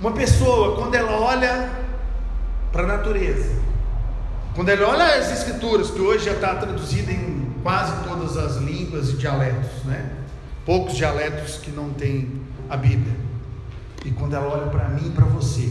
Uma 0.00 0.12
pessoa, 0.12 0.76
quando 0.76 0.94
ela 0.94 1.18
olha 1.18 1.70
para 2.72 2.84
a 2.84 2.86
natureza, 2.86 3.50
quando 4.54 4.68
ela 4.68 4.88
olha 4.88 5.04
as 5.18 5.30
escrituras, 5.30 5.90
que 5.90 6.00
hoje 6.00 6.24
já 6.24 6.32
está 6.32 6.54
traduzida 6.54 7.12
em 7.12 7.52
quase 7.62 8.04
todas 8.04 8.36
as 8.36 8.56
línguas 8.56 9.10
e 9.10 9.16
dialetos, 9.16 9.84
né? 9.84 10.10
Poucos 10.64 10.94
dialetos 10.96 11.56
que 11.56 11.70
não 11.70 11.90
tem 11.90 12.40
a 12.68 12.76
Bíblia. 12.76 13.16
E 14.04 14.10
quando 14.10 14.34
ela 14.34 14.46
olha 14.46 14.70
para 14.70 14.88
mim 14.88 15.08
e 15.08 15.10
para 15.10 15.24
você, 15.24 15.70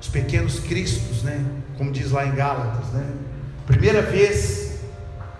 os 0.00 0.08
pequenos 0.08 0.60
cristos, 0.60 1.22
né? 1.22 1.44
Como 1.76 1.92
diz 1.92 2.10
lá 2.10 2.26
em 2.26 2.34
Gálatas, 2.34 2.88
né? 2.88 3.06
Primeira 3.66 4.02
vez 4.02 4.80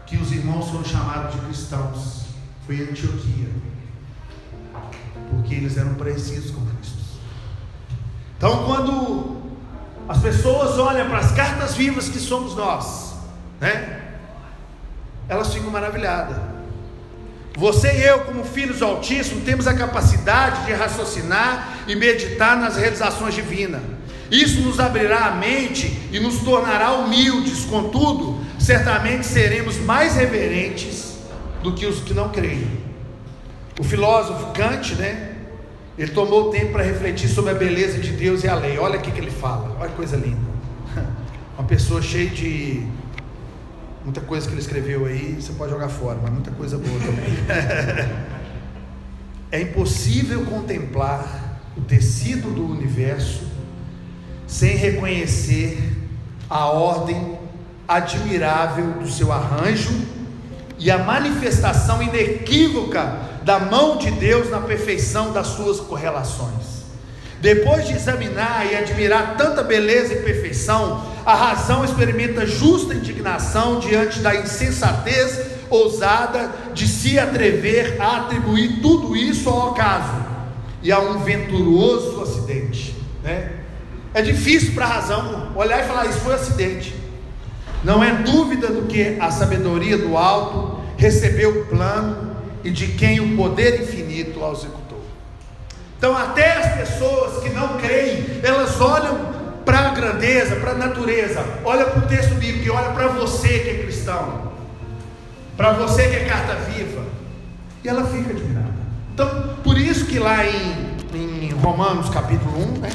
que 0.07 0.17
os 0.17 0.31
irmãos 0.31 0.69
foram 0.69 0.85
chamados 0.85 1.35
de 1.35 1.41
cristãos 1.41 2.27
foi 2.67 2.77
em 2.77 2.83
Antioquia, 2.83 3.49
porque 5.33 5.55
eles 5.55 5.77
eram 5.77 5.95
parecidos 5.95 6.51
com 6.51 6.65
Cristo. 6.67 6.99
Então, 8.37 8.65
quando 8.65 9.43
as 10.09 10.19
pessoas 10.19 10.79
olham 10.79 11.09
para 11.09 11.19
as 11.19 11.33
cartas 11.33 11.75
vivas 11.75 12.09
que 12.09 12.19
somos 12.19 12.55
nós, 12.55 13.15
né? 13.61 14.01
Elas 15.29 15.53
ficam 15.53 15.71
maravilhadas. 15.71 16.37
Você 17.57 17.99
e 17.99 18.03
eu, 18.05 18.21
como 18.21 18.45
filhos 18.45 18.79
do 18.79 18.85
Altíssimo, 18.85 19.43
temos 19.43 19.67
a 19.67 19.75
capacidade 19.75 20.65
de 20.67 20.73
raciocinar 20.73 21.85
e 21.87 21.95
meditar 21.95 22.57
nas 22.57 22.77
realizações 22.77 23.35
divinas. 23.35 23.83
Isso 24.31 24.63
nos 24.63 24.81
abrirá 24.81 25.27
a 25.27 25.31
mente 25.33 26.09
e 26.11 26.19
nos 26.19 26.39
tornará 26.39 26.93
humildes, 26.93 27.65
contudo, 27.67 28.43
certamente 28.59 29.27
seremos 29.27 29.77
mais 29.77 30.17
reverentes 30.17 31.19
do 31.63 31.75
que 31.75 31.85
os 31.85 32.01
que 32.01 32.15
não 32.15 32.31
creem. 32.31 32.92
O 33.79 33.85
filósofo 33.85 34.53
Kant, 34.53 34.95
né? 34.97 35.37
Ele 35.97 36.11
tomou 36.11 36.51
tempo 36.51 36.73
para 36.73 36.83
refletir 36.83 37.29
sobre 37.29 37.51
a 37.51 37.55
beleza 37.55 37.99
de 37.99 38.13
Deus 38.13 38.45
e 38.45 38.49
a 38.49 38.55
lei. 38.55 38.79
Olha 38.79 38.99
o 38.99 39.03
que 39.03 39.11
ele 39.19 39.31
fala, 39.31 39.77
olha 39.79 39.91
que 39.91 39.97
coisa 39.97 40.17
linda. 40.17 40.41
Uma 41.59 41.67
pessoa 41.67 42.01
cheia 42.01 42.29
de 42.29 42.87
muita 44.05 44.21
coisa 44.21 44.47
que 44.47 44.55
ele 44.55 44.61
escreveu 44.61 45.07
aí, 45.07 45.37
você 45.41 45.53
pode 45.53 45.71
jogar 45.71 45.89
fora, 45.89 46.19
mas 46.23 46.33
muita 46.33 46.51
coisa 46.51 46.77
boa 46.77 46.99
também. 47.01 47.33
é 49.53 49.61
impossível 49.61 50.45
contemplar 50.47 51.61
o 51.77 51.81
tecido 51.83 52.51
do 52.51 52.67
universo 52.67 53.47
sem 54.47 54.77
reconhecer 54.77 55.79
a 56.49 56.67
ordem 56.67 57.39
admirável 57.87 58.93
do 58.95 59.11
seu 59.11 59.33
arranjo 59.33 59.93
e 60.79 60.91
a 60.91 60.99
manifestação 60.99 62.03
inequívoca 62.03 63.32
da 63.45 63.59
mão 63.59 63.97
de 63.97 64.11
Deus 64.11 64.51
na 64.51 64.61
perfeição 64.61 65.33
das 65.33 65.49
suas 65.49 65.81
correlações. 65.81 66.83
Depois 67.41 67.89
de 67.89 67.95
examinar 67.95 68.67
e 68.71 68.77
admirar 68.77 69.37
tanta 69.37 69.65
beleza 69.65 70.15
e 70.15 70.23
perfeição, 70.23 71.05
a 71.27 71.35
razão 71.35 71.85
experimenta 71.85 72.47
justa 72.47 72.95
indignação 72.95 73.81
diante 73.81 74.21
da 74.21 74.35
insensatez 74.37 75.41
ousada 75.69 76.51
de 76.73 76.87
se 76.87 77.19
atrever 77.19 78.01
a 78.01 78.19
atribuir 78.19 78.81
tudo 78.81 79.17
isso 79.17 79.49
ao 79.49 79.71
acaso 79.71 80.23
e 80.83 80.93
a 80.93 81.01
um 81.01 81.19
venturoso 81.19 82.23
acidente. 82.23 82.95
Né? 83.25 83.51
É 84.15 84.23
difícil 84.23 84.73
para 84.75 84.85
a 84.85 84.89
razão 84.89 85.53
olhar 85.57 85.83
e 85.83 85.89
falar: 85.89 86.07
Isso 86.07 86.21
foi 86.21 86.33
um 86.33 86.37
acidente. 86.37 86.95
Não 87.83 88.05
é 88.05 88.13
dúvida 88.13 88.69
do 88.69 88.83
que 88.83 89.17
a 89.19 89.31
sabedoria 89.33 89.99
do 89.99 90.17
alto 90.17 90.81
recebeu 90.97 91.63
o 91.63 91.67
plano 91.67 92.37
e 92.65 92.71
de 92.71 92.89
quem 92.89 93.21
o 93.21 93.37
poder 93.37 93.81
infinito 93.83 94.45
a 94.45 94.53
executou. 94.53 95.03
Então, 95.99 96.17
até 96.17 96.53
as 96.53 96.75
pessoas 96.79 97.43
que 97.43 97.51
não 97.51 97.79
creem, 97.79 98.41
elas 98.43 98.81
olham 98.81 99.33
para 99.65 99.79
a 99.79 99.89
grandeza, 99.91 100.57
para 100.57 100.73
a 100.73 100.75
natureza, 100.75 101.45
olha 101.65 101.85
para 101.85 102.01
o 102.01 102.09
texto 102.09 102.35
bíblico 102.35 102.67
e 102.67 102.71
olha 102.71 102.91
para 102.91 103.09
você 103.09 103.61
que 103.61 103.71
é 103.71 103.83
cristão, 103.85 104.53
para 105.57 105.73
você 105.73 106.09
que 106.09 106.17
é 106.17 106.25
carta 106.25 106.55
viva, 106.57 107.03
e 107.85 107.89
ela 107.89 108.05
fica 108.07 108.31
admirada. 108.31 108.73
Então, 109.15 109.57
por 109.63 109.79
isso 109.79 110.07
que 110.07 110.19
lá 110.19 110.45
em, 110.45 110.97
em 111.15 111.51
Romanos 111.53 112.09
capítulo 112.09 112.59
1, 112.77 112.79
né, 112.79 112.91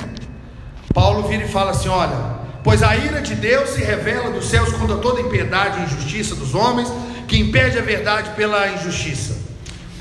Paulo 0.93 1.27
vira 1.27 1.43
e 1.43 1.47
fala 1.47 1.71
assim: 1.71 1.89
olha, 1.89 2.17
pois 2.63 2.81
a 2.83 2.95
ira 2.95 3.21
de 3.21 3.35
Deus 3.35 3.69
se 3.69 3.81
revela 3.81 4.31
dos 4.31 4.49
céus 4.49 4.73
contra 4.73 4.97
toda 4.97 5.21
impiedade 5.21 5.79
e 5.79 5.83
injustiça 5.83 6.35
dos 6.35 6.55
homens, 6.55 6.91
que 7.27 7.39
impede 7.39 7.77
a 7.77 7.81
verdade 7.81 8.31
pela 8.31 8.67
injustiça. 8.69 9.36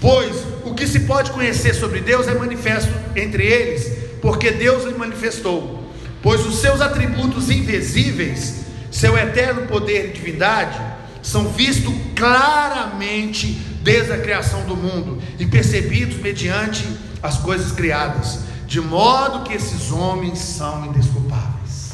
Pois 0.01 0.37
o 0.65 0.75
que 0.75 0.87
se 0.87 1.01
pode 1.01 1.31
conhecer 1.31 1.75
sobre 1.75 2.01
Deus 2.01 2.29
é 2.29 2.35
manifesto 2.35 2.93
entre 3.15 3.45
eles, 3.45 3.91
porque 4.21 4.51
Deus 4.51 4.85
lhe 4.85 4.95
manifestou. 4.95 5.91
Pois 6.23 6.45
os 6.45 6.59
seus 6.59 6.81
atributos 6.81 7.51
invisíveis, 7.51 8.67
seu 8.91 9.17
eterno 9.17 9.67
poder 9.67 10.11
e 10.11 10.13
divindade, 10.13 10.81
são 11.23 11.49
vistos 11.49 11.95
claramente 12.15 13.53
desde 13.83 14.13
a 14.13 14.19
criação 14.19 14.65
do 14.65 14.77
mundo 14.77 15.23
e 15.39 15.47
percebidos 15.47 16.19
mediante 16.19 16.87
as 17.23 17.39
coisas 17.39 17.73
criadas, 17.73 18.41
de 18.67 18.81
modo 18.81 19.45
que 19.45 19.55
esses 19.55 19.91
homens 19.91 20.39
são 20.39 20.87
indesculpáveis. 20.87 21.93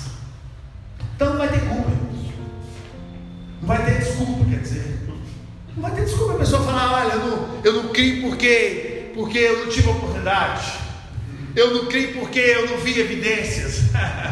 Então 1.14 1.30
não 1.30 1.38
vai 1.38 1.48
ter 1.48 1.60
culpa, 1.60 1.90
não 3.60 3.68
vai 3.68 3.84
ter 3.84 3.98
desculpa, 3.98 4.44
quer 4.50 4.60
dizer. 4.60 5.01
Não 5.74 5.82
vai 5.82 5.92
ter 5.92 6.04
desculpa 6.04 6.34
a 6.34 6.38
pessoa 6.38 6.62
falar, 6.62 7.04
olha, 7.04 7.12
eu 7.12 7.18
não, 7.18 7.60
eu 7.64 7.72
não 7.82 7.92
criei 7.92 8.20
porque, 8.20 9.10
porque 9.14 9.38
eu 9.38 9.64
não 9.64 9.68
tive 9.72 9.88
oportunidade. 9.88 10.72
Eu 11.56 11.74
não 11.74 11.86
criei 11.86 12.12
porque 12.12 12.38
eu 12.38 12.70
não 12.70 12.78
vi 12.78 13.00
evidências. 13.00 13.82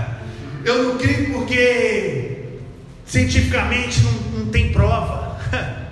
eu 0.64 0.82
não 0.84 0.98
criei 0.98 1.26
porque 1.26 2.60
cientificamente 3.06 4.00
não, 4.02 4.12
não 4.40 4.46
tem 4.50 4.72
prova. 4.72 5.38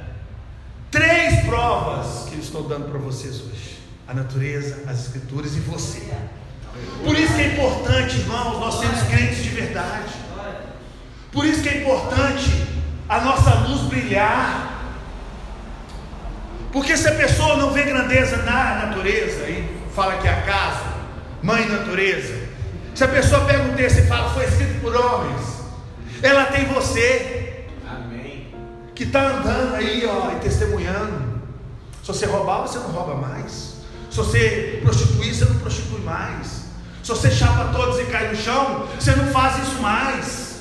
Três 0.91 1.45
provas 1.45 2.29
que 2.29 2.35
eu 2.35 2.41
estou 2.41 2.63
dando 2.65 2.91
para 2.91 2.99
vocês 2.99 3.41
hoje: 3.41 3.79
a 4.07 4.15
natureza, 4.15 4.85
as 4.87 5.07
escrituras 5.07 5.57
e 5.57 5.61
você. 5.61 6.03
Por 7.03 7.19
isso 7.19 7.35
que 7.35 7.41
é 7.41 7.47
importante, 7.53 8.19
irmãos, 8.19 8.61
nós 8.61 8.79
sermos 8.79 9.03
crentes 9.03 9.43
de 9.43 9.49
verdade. 9.51 10.13
Por 11.33 11.45
isso 11.45 11.63
que 11.63 11.69
é 11.69 11.83
importante 11.83 12.51
a 13.09 13.21
nossa 13.21 13.55
luz 13.67 13.83
brilhar. 13.83 14.68
Porque 16.73 16.97
se 16.97 17.09
a 17.09 17.15
pessoa 17.15 17.57
não 17.57 17.73
vê 17.73 17.85
grandeza 17.85 18.37
na 18.39 18.87
natureza 18.87 19.49
e 19.49 19.69
fala 19.95 20.19
que 20.19 20.29
é 20.29 20.31
acaso, 20.31 20.85
mãe 21.43 21.67
natureza, 21.67 22.35
se 22.95 23.05
a 23.05 23.09
pessoa 23.09 23.45
pega 23.45 23.63
um 23.63 23.75
texto 23.75 23.99
e 23.99 24.07
fala, 24.07 24.31
foi 24.31 24.45
escrito 24.45 24.81
por 24.81 24.95
homens, 24.95 25.59
ela 26.23 26.47
tem 26.47 26.67
você, 26.67 27.65
Amém. 27.89 28.49
que 28.95 29.05
está 29.05 29.23
andando 29.29 29.77
aí, 29.77 30.05
ó, 30.05 30.33
e 30.33 30.41
testemunhando. 30.41 31.39
Se 32.03 32.09
você 32.09 32.27
roubar, 32.27 32.63
você 32.63 32.79
não 32.79 32.91
rouba 32.91 33.15
mais. 33.15 33.77
Se 34.11 34.17
você 34.17 34.81
prostituir, 34.83 35.35
você 35.35 35.45
não 35.45 35.59
prostitui 35.59 36.01
mais. 36.01 36.65
Se 37.03 37.11
você 37.11 37.31
chapa 37.31 37.73
todos 37.73 38.01
e 38.01 38.05
cai 38.07 38.29
no 38.29 38.37
chão, 38.37 38.87
você 38.99 39.15
não 39.15 39.29
faz 39.29 39.63
isso 39.63 39.81
mais. 39.81 40.59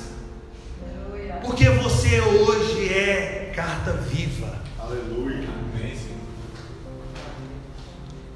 Porque 1.42 1.68
você 1.70 2.20
hoje 2.20 2.88
é 2.92 3.52
carta 3.54 3.92
viva. 3.92 4.54
Aleluia. 4.78 5.57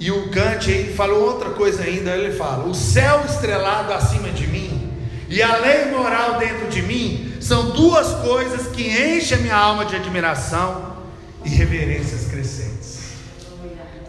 E 0.03 0.11
o 0.11 0.31
Kant 0.31 0.69
ele 0.69 0.93
falou 0.95 1.29
outra 1.29 1.51
coisa 1.51 1.85
ainda, 1.85 2.11
ele 2.11 2.37
fala: 2.37 2.65
"O 2.65 2.75
céu 2.75 3.25
estrelado 3.25 3.93
acima 3.93 4.31
de 4.31 4.49
mim 4.49 4.93
e 5.29 5.41
a 5.41 5.59
lei 5.59 5.93
moral 5.93 6.41
dentro 6.41 6.69
de 6.69 6.83
mim 6.83 7.33
são 7.41 7.71
duas 7.71 8.09
coisas 8.15 8.67
que 8.67 8.83
enchem 8.83 9.39
a 9.39 9.41
minha 9.41 9.55
alma 9.55 9.85
de 9.85 9.95
admiração 9.95 10.97
e 11.45 11.51
reverências 11.51 12.27
crescentes." 12.27 13.13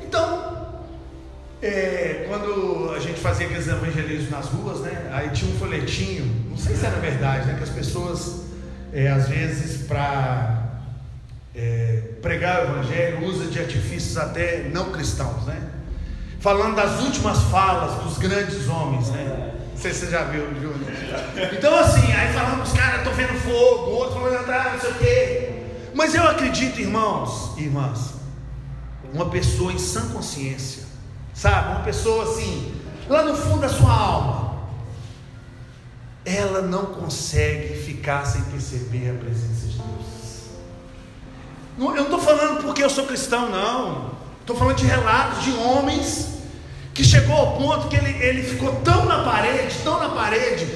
Então, 0.01 0.82
é, 1.62 2.25
quando 2.27 2.91
a 2.95 2.99
gente 2.99 3.19
fazia 3.19 3.45
aqueles 3.45 3.67
evangelismos 3.67 4.32
nas 4.32 4.47
ruas, 4.47 4.79
né? 4.79 5.12
Aí 5.13 5.29
tinha 5.29 5.53
um 5.53 5.60
folhetinho, 5.60 6.25
não 6.49 6.58
sei 6.58 6.75
se 6.75 6.88
era 6.88 6.97
verdade, 6.97 7.45
né? 7.45 7.53
Que 7.56 7.65
as 7.65 7.69
pessoas, 7.69 8.45
é, 8.91 9.10
às 9.10 9.29
vezes, 9.29 9.86
para 9.86 10.79
é, 11.56 12.01
pregar 12.19 12.65
o 12.65 12.79
evangelho, 12.79 13.27
usa 13.27 13.45
de 13.45 13.60
artifícios 13.60 14.17
até 14.17 14.67
não 14.73 14.91
cristãos, 14.91 15.45
né? 15.45 15.69
Falando 16.43 16.75
das 16.75 17.01
últimas 17.01 17.39
falas 17.43 18.03
dos 18.03 18.17
grandes 18.17 18.67
homens, 18.67 19.08
né? 19.12 19.53
Não 19.71 19.77
sei 19.77 19.93
se 19.93 20.01
você 20.01 20.12
já 20.12 20.25
viu, 20.25 20.45
Júnior. 20.53 20.91
Então, 21.53 21.73
assim, 21.79 22.12
aí 22.12 22.34
falamos, 22.34 22.73
cara, 22.73 22.97
estou 22.97 23.13
vendo 23.13 23.34
fogo, 23.39 23.91
o 23.91 23.95
outro 23.95 24.19
falando, 24.19 24.49
ah, 24.49 24.71
não 24.73 24.79
sei 24.82 24.91
o 24.91 24.95
quê. 24.95 25.63
Mas 25.93 26.13
eu 26.13 26.21
acredito, 26.27 26.82
irmãos 26.82 27.53
e 27.58 27.63
irmãs, 27.63 28.15
uma 29.13 29.29
pessoa 29.29 29.71
em 29.71 29.79
sã 29.79 30.10
consciência, 30.10 30.84
sabe? 31.34 31.75
Uma 31.75 31.84
pessoa 31.86 32.25
assim, 32.25 32.75
lá 33.08 33.23
no 33.23 33.38
fundo 33.38 33.62
da 33.62 33.69
sua 33.69 33.93
alma, 33.93 34.63
ela 36.25 36.62
não 36.62 36.88
consegue 36.88 37.82
ficar 37.84 38.25
sem 38.25 38.41
perceber 38.43 39.12
a 39.12 39.13
presença 39.13 39.67
de 39.67 39.77
Deus. 39.77 40.43
Eu 41.77 41.95
não 41.95 42.03
estou 42.03 42.19
falando 42.19 42.62
porque 42.62 42.84
eu 42.84 42.89
sou 42.89 43.06
cristão, 43.06 43.49
não. 43.49 44.12
Estou 44.43 44.58
falando 44.58 44.75
de 44.75 44.86
relatos 44.86 45.41
de 45.45 45.53
homens 45.53 46.34
que 46.93 47.01
chegou 47.01 47.34
ao 47.34 47.58
ponto 47.58 47.88
que 47.88 47.95
ele, 47.95 48.21
ele 48.21 48.43
ficou 48.43 48.75
tão 48.84 49.06
na 49.06 49.23
parede, 49.23 49.73
tão 49.86 49.97
na 49.97 50.10
parede, 50.10 50.67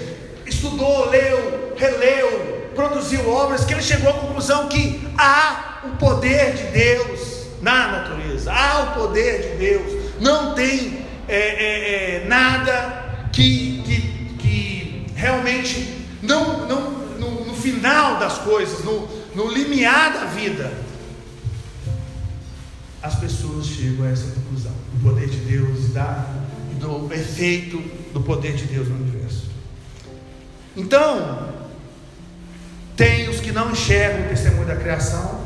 estudou, 0.45 1.09
leu, 1.09 1.73
releu, 1.75 2.71
produziu 2.73 3.29
obras, 3.29 3.65
que 3.65 3.73
ele 3.73 3.83
chegou 3.83 4.09
à 4.09 4.13
conclusão 4.13 4.69
que 4.69 5.05
há 5.17 5.81
o 5.83 5.97
poder 5.97 6.53
de 6.53 6.63
Deus 6.67 7.47
na 7.61 7.87
natureza, 7.89 8.53
há 8.53 8.83
o 8.83 9.01
poder 9.01 9.41
de 9.41 9.57
Deus, 9.57 10.13
não 10.21 10.55
tem 10.55 11.05
é, 11.27 11.37
é, 11.37 12.15
é, 12.23 12.25
nada 12.25 13.27
que, 13.33 13.83
que, 13.85 14.01
que 14.39 15.05
realmente, 15.13 16.05
não, 16.23 16.65
não 16.65 16.89
no, 17.19 17.43
no 17.43 17.53
final 17.53 18.15
das 18.15 18.37
coisas, 18.37 18.85
no, 18.85 19.09
no 19.35 19.51
limiar 19.51 20.13
da 20.13 20.23
vida, 20.23 20.86
as 23.07 23.15
pessoas 23.15 23.65
chegam 23.65 24.05
a 24.05 24.09
essa 24.09 24.31
conclusão: 24.31 24.73
do 24.93 25.03
poder 25.03 25.29
de 25.29 25.37
Deus 25.37 25.79
e, 26.71 26.75
do 26.75 27.13
efeito 27.13 27.77
do 28.13 28.21
poder 28.21 28.55
de 28.55 28.65
Deus 28.65 28.87
no 28.87 28.95
universo. 28.95 29.47
Então, 30.75 31.53
tem 32.95 33.29
os 33.29 33.39
que 33.39 33.51
não 33.51 33.71
enxergam 33.71 34.25
o 34.25 34.29
testemunho 34.29 34.67
da 34.67 34.75
criação, 34.75 35.41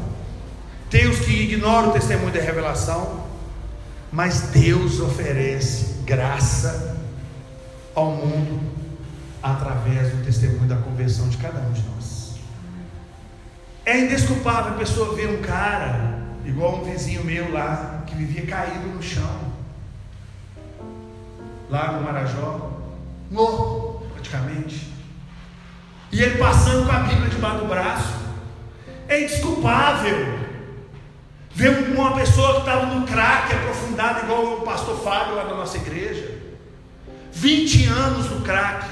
tem 0.89 1.07
os 1.07 1.19
que 1.19 1.31
ignoram 1.31 1.89
o 1.89 1.93
testemunho 1.93 2.33
da 2.33 2.41
revelação, 2.41 3.25
mas 4.11 4.41
Deus 4.53 4.99
oferece 4.99 6.01
graça 6.05 6.97
ao 7.95 8.11
mundo 8.11 8.59
através 9.41 10.11
do 10.11 10.23
testemunho 10.23 10.67
da 10.67 10.75
conversão 10.75 11.29
de 11.29 11.37
cada 11.37 11.59
um 11.59 11.71
de 11.71 11.81
nós. 11.81 12.35
É 13.85 13.99
indesculpável 13.99 14.73
a 14.73 14.77
pessoa 14.77 15.15
ver 15.15 15.27
um 15.27 15.41
cara, 15.41 16.19
igual 16.45 16.77
um 16.77 16.83
vizinho 16.83 17.23
meu 17.23 17.51
lá, 17.51 18.03
que 18.05 18.15
vivia 18.15 18.45
caído 18.45 18.87
no 18.87 19.01
chão, 19.01 19.51
lá 21.69 21.93
no 21.93 22.01
Marajó, 22.01 22.71
morto 23.29 24.05
praticamente, 24.13 24.91
e 26.11 26.21
ele 26.21 26.37
passando 26.37 26.85
com 26.85 26.91
a 26.91 26.99
Bíblia 26.99 27.29
debaixo 27.29 27.59
do 27.59 27.67
braço. 27.67 28.21
É 29.07 29.23
indesculpável 29.23 30.39
ver 31.53 31.89
uma 31.89 32.15
pessoa 32.15 32.53
que 32.55 32.59
estava 32.59 32.85
no 32.85 33.05
crack 33.05 33.53
aprofundado, 33.53 34.25
igual 34.25 34.59
o 34.59 34.61
pastor 34.61 34.97
Fábio 34.99 35.35
lá 35.35 35.43
da 35.43 35.55
nossa 35.55 35.77
igreja. 35.77 36.39
20 37.31 37.85
anos 37.87 38.29
no 38.29 38.41
crack. 38.41 38.85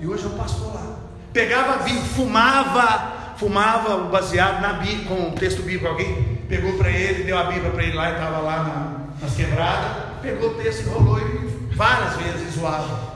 E 0.00 0.06
hoje 0.06 0.24
é 0.24 0.28
um 0.28 0.36
pastor 0.36 0.74
lá. 0.74 0.96
Pegava 1.32 1.84
vinho, 1.84 2.02
fumava, 2.02 3.11
fumava 3.42 3.96
o 3.96 4.08
baseado 4.08 4.62
na 4.62 4.74
Bíblia, 4.74 5.04
com 5.08 5.28
o 5.28 5.32
texto 5.32 5.62
bíblico. 5.62 5.88
Alguém 5.88 6.38
pegou 6.48 6.74
para 6.74 6.90
ele, 6.90 7.24
deu 7.24 7.36
a 7.36 7.44
Bíblia 7.44 7.72
para 7.72 7.82
ele 7.82 7.96
lá 7.96 8.10
e 8.10 8.12
estava 8.12 8.38
lá 8.38 8.62
na, 8.62 9.26
nas 9.26 9.34
quebradas. 9.34 9.90
Pegou 10.22 10.50
o 10.50 10.54
texto, 10.54 10.86
enrolou 10.86 11.18
e 11.18 11.74
várias 11.74 12.14
vezes 12.16 12.54
zoava. 12.54 13.14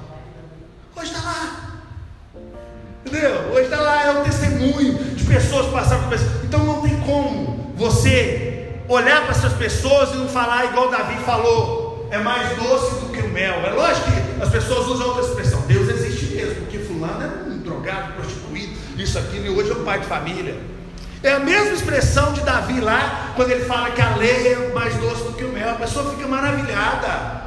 Hoje 0.96 1.12
está 1.12 1.22
lá. 1.22 1.80
Entendeu? 3.06 3.52
Hoje 3.52 3.62
está 3.62 3.80
lá, 3.80 4.04
é 4.04 4.20
o 4.20 4.24
testemunho 4.24 4.94
de 5.14 5.24
pessoas 5.24 5.66
passaram 5.66 6.02
por 6.02 6.10
pessoas. 6.10 6.44
Então 6.44 6.64
não 6.64 6.82
tem 6.82 6.98
como 7.02 7.72
você 7.76 8.80
olhar 8.88 9.22
para 9.22 9.30
essas 9.30 9.52
pessoas 9.52 10.10
e 10.10 10.16
não 10.16 10.28
falar 10.28 10.64
igual 10.64 10.90
Davi 10.90 11.16
falou. 11.24 12.08
É 12.10 12.18
mais 12.18 12.56
doce 12.56 13.00
do 13.00 13.12
que 13.12 13.20
o 13.20 13.28
mel. 13.28 13.54
É 13.64 13.70
lógico 13.70 14.10
que 14.10 14.42
as 14.42 14.48
pessoas 14.48 14.88
usam 14.88 15.06
outra 15.08 15.22
expressão. 15.22 15.60
Deus 15.68 15.88
existe 15.88 16.34
mesmo, 16.34 16.62
porque 16.62 16.78
fulano 16.78 17.22
é 17.22 17.48
um 17.48 17.58
drogado, 17.58 18.14
isso, 18.96 19.18
aquilo, 19.18 19.46
e 19.46 19.50
hoje 19.50 19.70
é 19.70 19.74
um 19.74 19.84
pai 19.84 20.00
de 20.00 20.06
família. 20.06 20.56
É 21.22 21.32
a 21.32 21.40
mesma 21.40 21.72
expressão 21.72 22.32
de 22.32 22.40
Davi 22.42 22.80
lá, 22.80 23.32
quando 23.34 23.50
ele 23.50 23.64
fala 23.64 23.90
que 23.90 24.00
a 24.00 24.16
lei 24.16 24.52
é 24.52 24.72
mais 24.72 24.94
doce 24.96 25.24
do 25.24 25.32
que 25.32 25.44
o 25.44 25.52
mel. 25.52 25.70
A 25.70 25.74
pessoa 25.74 26.10
fica 26.10 26.26
maravilhada 26.28 27.42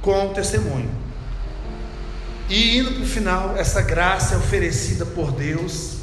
com 0.00 0.26
o 0.26 0.34
testemunho. 0.34 0.90
E 2.48 2.78
indo 2.78 2.92
para 2.92 3.02
o 3.02 3.06
final, 3.06 3.56
essa 3.56 3.80
graça 3.80 4.34
é 4.34 4.38
oferecida 4.38 5.06
por 5.06 5.32
Deus 5.32 5.96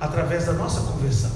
através 0.00 0.46
da 0.46 0.52
nossa 0.52 0.80
conversão. 0.80 1.30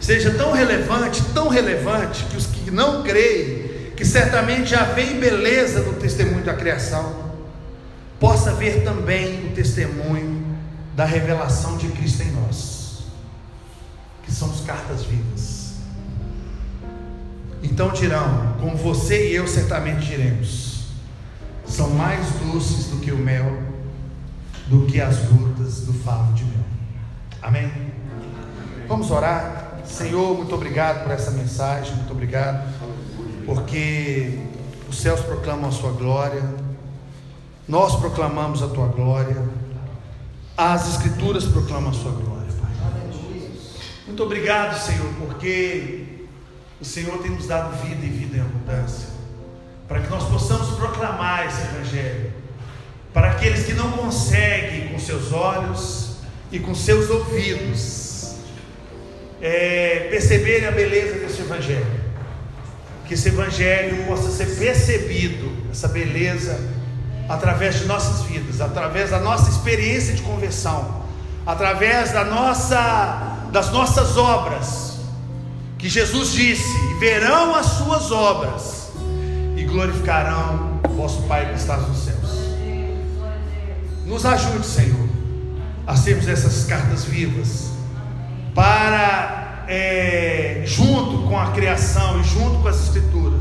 Seja 0.00 0.30
tão 0.32 0.52
relevante, 0.52 1.22
tão 1.34 1.48
relevante, 1.48 2.24
que 2.24 2.36
os 2.36 2.46
que 2.46 2.70
não 2.70 3.02
creem, 3.02 3.92
que 3.96 4.04
certamente 4.04 4.70
já 4.70 4.84
veem 4.84 5.18
beleza 5.18 5.80
no 5.80 5.94
testemunho 5.94 6.42
da 6.42 6.54
criação, 6.54 7.29
possa 8.20 8.52
ver 8.52 8.84
também 8.84 9.46
o 9.46 9.54
testemunho 9.54 10.44
da 10.94 11.06
revelação 11.06 11.78
de 11.78 11.88
Cristo 11.88 12.22
em 12.22 12.30
nós, 12.32 13.04
que 14.22 14.30
são 14.30 14.50
as 14.50 14.60
cartas 14.60 15.04
vivas. 15.04 15.70
Então 17.62 17.90
dirão, 17.90 18.56
como 18.60 18.76
você 18.76 19.30
e 19.30 19.34
eu 19.34 19.48
certamente 19.48 20.06
diremos, 20.06 20.84
são 21.66 21.88
mais 21.90 22.26
doces 22.32 22.88
do 22.88 22.98
que 22.98 23.10
o 23.10 23.16
mel, 23.16 23.62
do 24.66 24.86
que 24.86 25.00
as 25.00 25.18
gotas 25.20 25.80
do 25.80 25.94
favo 25.94 26.34
de 26.34 26.44
mel. 26.44 26.64
Amém? 27.40 27.72
Vamos 28.86 29.10
orar. 29.10 29.78
Senhor, 29.86 30.36
muito 30.36 30.54
obrigado 30.54 31.02
por 31.04 31.12
essa 31.12 31.30
mensagem, 31.30 31.94
muito 31.96 32.12
obrigado, 32.12 32.68
porque 33.46 34.38
os 34.88 35.00
céus 35.00 35.20
proclamam 35.20 35.68
a 35.68 35.72
sua 35.72 35.90
glória, 35.92 36.42
nós 37.70 37.94
proclamamos 38.00 38.64
a 38.64 38.66
tua 38.66 38.88
glória, 38.88 39.48
as 40.56 40.88
Escrituras 40.88 41.44
proclamam 41.44 41.90
a 41.90 41.92
sua 41.92 42.10
glória, 42.10 42.48
Pai. 42.60 42.70
Muito 44.08 44.24
obrigado, 44.24 44.76
Senhor, 44.76 45.06
porque 45.20 46.26
o 46.80 46.84
Senhor 46.84 47.16
tem 47.18 47.30
nos 47.30 47.46
dado 47.46 47.80
vida 47.80 48.04
e 48.04 48.08
vida 48.08 48.38
em 48.38 48.40
abundância. 48.40 49.10
Para 49.86 50.00
que 50.00 50.10
nós 50.10 50.24
possamos 50.24 50.74
proclamar 50.74 51.46
esse 51.46 51.60
Evangelho, 51.62 52.32
para 53.14 53.30
aqueles 53.30 53.64
que 53.64 53.72
não 53.72 53.92
conseguem 53.92 54.88
com 54.88 54.98
seus 54.98 55.32
olhos 55.32 56.16
e 56.50 56.58
com 56.58 56.74
seus 56.74 57.08
ouvidos 57.08 58.34
é, 59.40 60.08
perceberem 60.10 60.66
a 60.66 60.72
beleza 60.72 61.20
desse 61.20 61.40
Evangelho, 61.40 62.00
que 63.06 63.14
esse 63.14 63.28
Evangelho 63.28 64.06
possa 64.06 64.28
ser 64.28 64.58
percebido, 64.58 65.70
essa 65.70 65.86
beleza, 65.86 66.79
através 67.30 67.78
de 67.78 67.86
nossas 67.86 68.26
vidas, 68.26 68.60
através 68.60 69.08
da 69.08 69.18
nossa 69.18 69.48
experiência 69.48 70.12
de 70.12 70.20
conversão, 70.20 71.02
através 71.46 72.12
da 72.12 72.24
nossa, 72.24 73.46
das 73.50 73.70
nossas 73.70 74.18
obras, 74.18 74.98
que 75.78 75.88
Jesus 75.88 76.32
disse: 76.32 76.98
verão 76.98 77.54
as 77.54 77.64
suas 77.64 78.12
obras 78.12 78.80
glorificarão 79.70 80.80
o 80.88 80.92
vosso 80.94 81.22
Pai 81.22 81.48
que 81.48 81.58
está 81.58 81.76
nos 81.76 81.98
céus. 81.98 82.18
Nos 84.04 84.26
ajude, 84.26 84.66
Senhor, 84.66 85.08
a 85.86 85.96
sermos 85.96 86.28
essas 86.28 86.64
cartas 86.64 87.04
vivas, 87.04 87.70
para, 88.54 89.64
é, 89.68 90.62
junto 90.66 91.28
com 91.28 91.38
a 91.38 91.52
criação 91.52 92.20
e 92.20 92.24
junto 92.24 92.60
com 92.60 92.68
as 92.68 92.82
Escrituras, 92.82 93.39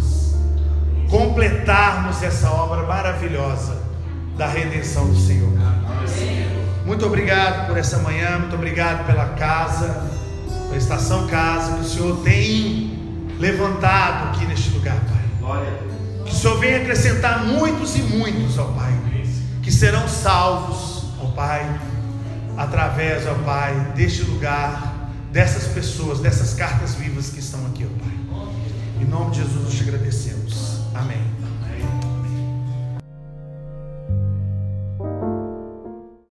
completarmos 1.09 2.21
essa 2.21 2.49
obra 2.51 2.83
maravilhosa 2.83 3.81
da 4.37 4.47
redenção 4.47 5.07
do 5.07 5.19
Senhor. 5.19 5.51
Muito 6.85 7.05
obrigado 7.05 7.67
por 7.67 7.77
essa 7.77 7.97
manhã, 7.99 8.39
muito 8.39 8.55
obrigado 8.55 9.05
pela 9.05 9.25
casa, 9.29 10.07
pela 10.65 10.77
estação 10.77 11.27
casa 11.27 11.73
que 11.73 11.81
o 11.81 11.83
Senhor 11.83 12.17
tem 12.23 12.97
levantado 13.39 14.29
aqui 14.29 14.45
neste 14.45 14.69
lugar, 14.71 14.95
Pai. 14.95 15.63
Que 16.25 16.31
o 16.31 16.35
Senhor 16.35 16.59
venha 16.59 16.77
acrescentar 16.77 17.43
muitos 17.45 17.95
e 17.95 18.01
muitos, 18.03 18.57
ó 18.57 18.65
Pai, 18.65 18.93
que 19.61 19.71
serão 19.71 20.07
salvos, 20.07 21.05
ó 21.19 21.25
Pai, 21.27 21.65
através, 22.55 23.25
ó 23.27 23.33
Pai, 23.45 23.93
deste 23.95 24.23
lugar, 24.23 25.09
dessas 25.31 25.65
pessoas, 25.73 26.19
dessas 26.19 26.53
cartas 26.53 26.95
vivas 26.95 27.29
que 27.29 27.39
estão 27.39 27.65
aqui, 27.67 27.85
ó 27.85 28.03
Pai. 28.03 28.45
Em 29.01 29.05
nome 29.05 29.31
de 29.31 29.37
Jesus, 29.41 29.63
nós 29.63 29.73
te 29.73 29.83
agradecemos. 29.83 30.38
Amém. 30.99 31.38